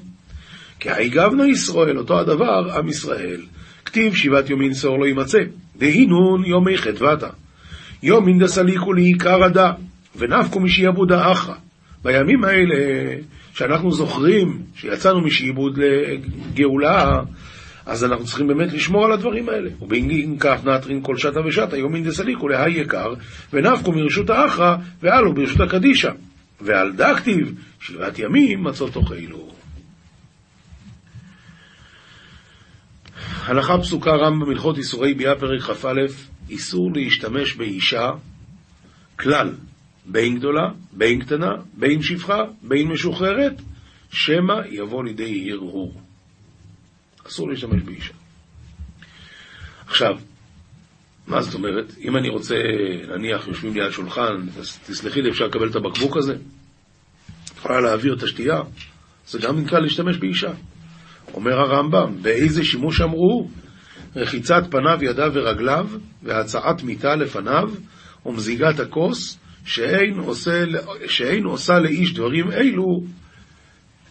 כי 0.80 0.92
היגבנו 0.92 1.46
ישראל, 1.46 1.98
אותו 1.98 2.20
הדבר, 2.20 2.72
עם 2.78 2.88
ישראל. 2.88 3.42
כתיב 3.86 4.16
שבעת 4.16 4.50
יומין 4.50 4.74
שאור 4.74 5.00
לא 5.00 5.06
יימצא, 5.06 5.40
דהינון 5.78 6.46
יומי 6.46 6.78
חטבתה. 6.78 7.30
יומין 8.04 8.40
דסליקו 8.40 8.94
לעיקר 8.94 9.44
הדא, 9.44 9.72
ונפקו 10.16 10.60
משיעבודה 10.60 11.32
אחרא. 11.32 11.56
בימים 12.04 12.44
האלה 12.44 12.76
שאנחנו 13.56 13.92
זוכרים 13.92 14.62
שיצאנו 14.76 15.22
משעבוד 15.22 15.78
לגאולה, 15.78 17.22
אז 17.86 18.04
אנחנו 18.04 18.26
צריכים 18.26 18.48
באמת 18.48 18.74
לשמור 18.74 19.06
על 19.06 19.12
הדברים 19.12 19.50
האלה. 19.50 19.70
ובאם 19.82 20.36
כך 20.40 20.66
נעטרין 20.66 21.04
כל 21.04 21.18
שתה 21.18 21.40
ושתה, 21.48 21.78
יומין 21.78 22.04
דסליקו 22.04 22.48
להי 22.48 22.72
יקר, 22.72 23.14
ונפקו 23.54 23.92
מרשות 23.92 24.30
האחרא, 24.30 24.76
ועלו 25.02 25.34
ברשות 25.34 25.62
הקדישא. 25.62 26.12
ועל 26.62 26.92
דכתיב, 26.92 27.54
שבעת 27.80 28.20
ימים 28.20 28.64
מצות 28.64 28.94
תאכלו. 28.94 29.52
הלכה 33.46 33.78
פסוקה 33.78 34.12
רמב"ם 34.12 34.50
הלכות 34.50 34.78
איסורי 34.78 35.14
ביאה 35.14 35.36
פרק 35.36 35.62
כ"א, 35.62 36.00
איסור 36.50 36.92
להשתמש 36.94 37.54
באישה 37.54 38.10
כלל, 39.20 39.52
בין 40.06 40.36
גדולה, 40.40 40.70
בין 40.92 41.20
קטנה, 41.20 41.52
בין 41.74 42.02
שפחה, 42.02 42.44
בין 42.62 42.88
משוחררת, 42.88 43.62
שמא 44.12 44.54
יבוא 44.70 45.04
לידי 45.04 45.52
הרהור. 45.52 46.02
אסור 47.28 47.50
להשתמש 47.50 47.82
באישה. 47.82 48.14
עכשיו, 49.88 50.16
מה 51.28 51.42
זאת 51.42 51.54
אומרת? 51.54 51.96
אם 52.02 52.18
אני 52.18 52.30
רוצה, 52.30 52.56
נניח, 53.18 53.48
יושבים 53.48 53.74
לי 53.74 53.82
על 53.82 53.92
שולחן, 53.92 54.48
תסלחי 54.86 55.22
לי, 55.22 55.30
אפשר 55.30 55.46
לקבל 55.46 55.70
את 55.70 55.76
הבקבוק 55.76 56.18
הזה? 56.18 56.36
יכולה 57.58 57.82
להעביר 57.82 58.14
את 58.14 58.24
השתייה? 58.24 58.62
זה 59.28 59.40
גם 59.40 59.60
נקרא 59.60 59.80
להשתמש 59.80 60.18
באישה. 60.18 60.52
אומר 61.34 61.60
הרמב"ם, 61.60 62.22
באיזה 62.22 62.64
שימוש 62.64 63.02
אמרו? 63.02 63.50
רחיצת 64.16 64.64
פניו, 64.72 64.98
ידיו 65.02 65.32
ורגליו, 65.34 65.88
והצעת 66.24 66.84
מיטה 66.84 67.16
לפניו, 67.16 67.70
ומזיגת 68.26 68.80
הכוס, 68.80 69.40
שאין 69.66 70.20
עושה, 70.20 70.64
שאין 71.08 71.44
עושה 71.44 71.80
לאיש 71.80 72.14
דברים 72.14 72.52
אלו, 72.52 73.04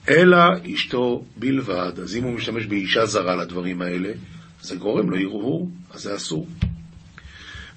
אלא 0.09 0.45
אשתו 0.75 1.25
בלבד. 1.37 1.93
אז 2.03 2.17
אם 2.17 2.25
הוא 2.25 2.33
משתמש 2.33 2.67
באישה 2.67 3.07
זרה 3.07 3.37
לדברים 3.37 3.83
האלה, 3.83 4.12
זה 4.61 4.77
גורם 4.77 5.11
לו 5.11 5.17
הרהור, 5.17 5.71
אז 5.90 6.03
זה 6.03 6.17
אסור. 6.17 6.47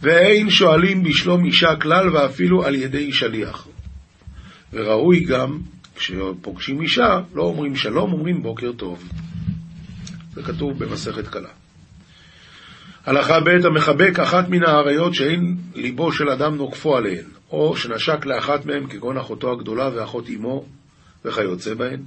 ואין 0.02 0.50
שואלים 0.50 1.04
בשלום 1.04 1.46
אישה 1.46 1.76
כלל 1.82 2.10
ואפילו 2.10 2.66
על 2.66 2.76
ידי 2.76 3.13
שליח. 3.13 3.68
וראוי 4.74 5.20
גם, 5.20 5.60
כשפוגשים 5.96 6.82
אישה, 6.82 7.20
לא 7.34 7.44
אומרים 7.44 7.76
שלום, 7.76 8.13
אומרים 8.13 8.44
בוקר 8.44 8.72
טוב. 8.72 9.10
זה 10.34 10.44
כתוב 10.44 10.84
במסכת 10.84 11.28
קלה. 11.28 11.50
הלכה 13.06 13.40
ב' 13.40 13.66
המחבק 13.66 14.20
אחת 14.20 14.50
מן 14.50 14.63
האריות 14.63 15.13
שאין 15.13 15.58
ליבו 15.76 16.12
של 16.12 16.30
אדם 16.30 16.56
נוקפו 16.56 16.98
עליהן, 16.98 17.26
או 17.52 17.78
שנשק 17.78 18.26
לאחת 18.26 18.66
מהן 18.66 18.88
כגון 18.88 19.18
אחותו 19.18 19.52
הגדולה 19.52 19.90
ואחות 19.96 20.30
אמו 20.30 20.66
וכיוצא 21.26 21.74
בהן. 21.74 22.04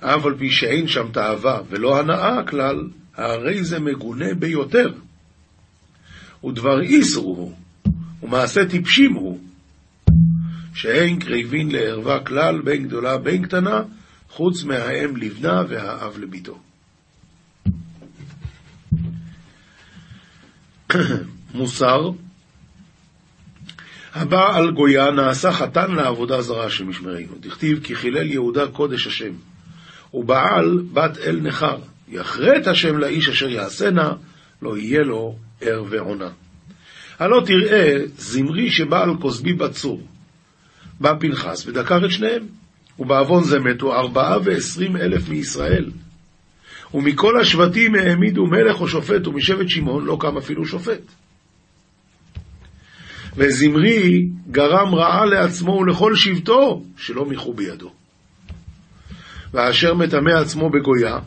אף 0.00 0.26
על 0.26 0.34
פי 0.38 0.50
שאין 0.50 0.88
שם 0.88 1.08
תאווה 1.12 1.60
ולא 1.68 2.00
הנאה 2.00 2.42
כלל, 2.46 2.88
הרי 3.14 3.64
זה 3.64 3.80
מגונה 3.80 4.34
ביותר. 4.34 4.92
ודבר 6.44 6.80
איסרו 6.80 7.36
הוא, 7.36 7.56
ומעשה 8.22 8.60
טיפשים 8.70 9.12
הוא, 9.12 9.40
שאין 10.74 11.18
קריבין 11.18 11.70
לערווה 11.70 12.24
כלל 12.24 12.60
בין 12.60 12.86
גדולה 12.86 13.18
בין 13.18 13.46
קטנה, 13.46 13.82
חוץ 14.30 14.64
מהאם 14.64 15.16
לבנה 15.16 15.62
והאב 15.68 16.18
לביתו. 16.18 16.58
מוסר 21.54 22.10
הבא 24.16 24.56
על 24.56 24.70
גויה 24.70 25.10
נעשה 25.10 25.52
חתן 25.52 25.90
לעבודה 25.90 26.42
זרה 26.42 26.70
שמשמרנו. 26.70 27.38
דכתיב 27.40 27.80
כי 27.84 27.94
חילל 27.94 28.30
יהודה 28.30 28.66
קודש 28.66 29.06
השם. 29.06 29.32
ובעל 30.14 30.82
בת 30.92 31.18
אל 31.18 31.40
נכר. 31.42 31.78
יחרט 32.08 32.66
השם 32.66 32.98
לאיש 32.98 33.28
אשר 33.28 33.48
יעשנה, 33.48 34.12
לא 34.62 34.78
יהיה 34.78 35.02
לו 35.02 35.36
ער 35.60 35.84
ועונה. 35.88 36.30
הלא 37.18 37.42
תראה 37.46 37.96
זמרי 38.18 38.70
שבא 38.70 39.02
על 39.02 39.16
כוסבי 39.20 39.52
בצור. 39.52 40.02
בא 41.00 41.12
פנחס 41.20 41.66
ודקר 41.66 42.04
את 42.04 42.10
שניהם. 42.10 42.46
ובעוון 42.98 43.44
זה 43.44 43.58
מתו 43.58 43.94
ארבעה 43.94 44.38
ועשרים 44.44 44.96
אלף 44.96 45.28
מישראל. 45.28 45.90
ומכל 46.94 47.40
השבטים 47.40 47.94
העמידו 47.94 48.46
מלך 48.46 48.80
או 48.80 48.88
שופט, 48.88 49.26
ומשבט 49.26 49.68
שמעון 49.68 50.04
לא 50.04 50.16
קם 50.20 50.36
אפילו 50.36 50.66
שופט. 50.66 51.02
וזמרי 53.36 54.28
גרם 54.50 54.94
רעה 54.94 55.24
לעצמו 55.24 55.72
ולכל 55.72 56.16
שבטו, 56.16 56.82
שלא 56.96 57.24
מיחו 57.24 57.54
בידו. 57.54 57.92
ואשר 59.52 59.94
מטמא 59.94 60.30
עצמו 60.30 60.70
בגויה, 60.70 61.18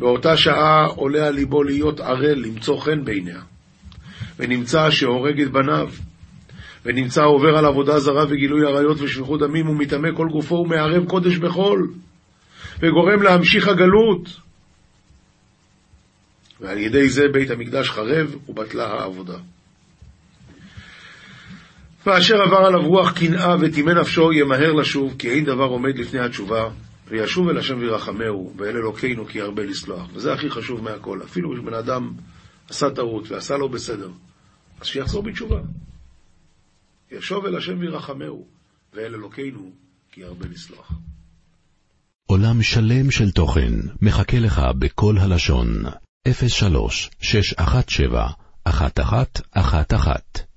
באותה 0.00 0.36
שעה 0.36 0.86
עולה 0.86 1.26
על 1.26 1.34
ליבו 1.34 1.62
להיות 1.62 2.00
ערל, 2.00 2.38
למצוא 2.38 2.80
חן 2.80 3.04
בעיניה. 3.04 3.40
ונמצא 4.38 4.90
שהורג 4.90 5.40
את 5.40 5.50
בניו, 5.50 5.90
ונמצא 6.84 7.24
עובר 7.24 7.58
על 7.58 7.66
עבודה 7.66 7.98
זרה 7.98 8.24
וגילוי 8.28 8.66
עריות 8.66 9.00
ושפיכות 9.00 9.40
דמים, 9.40 9.68
ומטמא 9.68 10.08
כל 10.16 10.28
גופו 10.32 10.54
ומערב 10.54 11.04
קודש 11.04 11.36
בחול, 11.36 11.92
וגורם 12.80 13.22
להמשיך 13.22 13.68
הגלות. 13.68 14.28
ועל 16.60 16.78
ידי 16.78 17.08
זה 17.08 17.22
בית 17.32 17.50
המקדש 17.50 17.90
חרב 17.90 18.36
ובטלה 18.48 18.86
העבודה. 18.86 19.36
ואשר 22.06 22.42
עבר 22.42 22.56
עליו 22.56 22.88
רוח 22.88 23.12
קנאה 23.12 23.56
וטימא 23.60 23.90
נפשו 23.90 24.32
ימהר 24.32 24.72
לשוב, 24.72 25.14
כי 25.18 25.30
אין 25.30 25.44
דבר 25.44 25.64
עומד 25.64 25.98
לפני 25.98 26.20
התשובה, 26.20 26.68
וישוב 27.08 27.48
אל 27.48 27.58
השם 27.58 27.78
וירחמהו, 27.78 28.54
ואל 28.56 28.76
אלוקינו 28.76 29.26
כי 29.26 29.38
ירבה 29.38 29.62
לסלוח. 29.62 30.08
וזה 30.14 30.32
הכי 30.32 30.50
חשוב 30.50 30.82
מהכל. 30.82 31.20
אפילו 31.24 31.54
כשבן 31.54 31.74
אדם 31.74 32.12
עשה 32.70 32.90
טעות 32.90 33.30
ועשה 33.30 33.56
לו 33.56 33.68
בסדר, 33.68 34.10
אז 34.80 34.86
שיחזור 34.86 35.22
בתשובה. 35.22 35.60
ישוב 37.12 37.46
אל 37.46 37.56
השם 37.56 37.78
וירחמהו, 37.78 38.46
ואל 38.94 39.14
אלוקינו 39.14 39.72
כי 40.12 40.20
ירבה 40.20 40.46
לסלוח. 40.46 40.92
עולם 42.26 42.62
שלם 42.62 43.10
של 43.10 43.30
תוכן 43.30 43.72
מחכה 44.02 44.38
לך 44.38 44.60
בכל 44.78 45.18
הלשון, 45.18 45.68
03 46.48 47.10
617 47.20 48.30
1111 48.66 50.53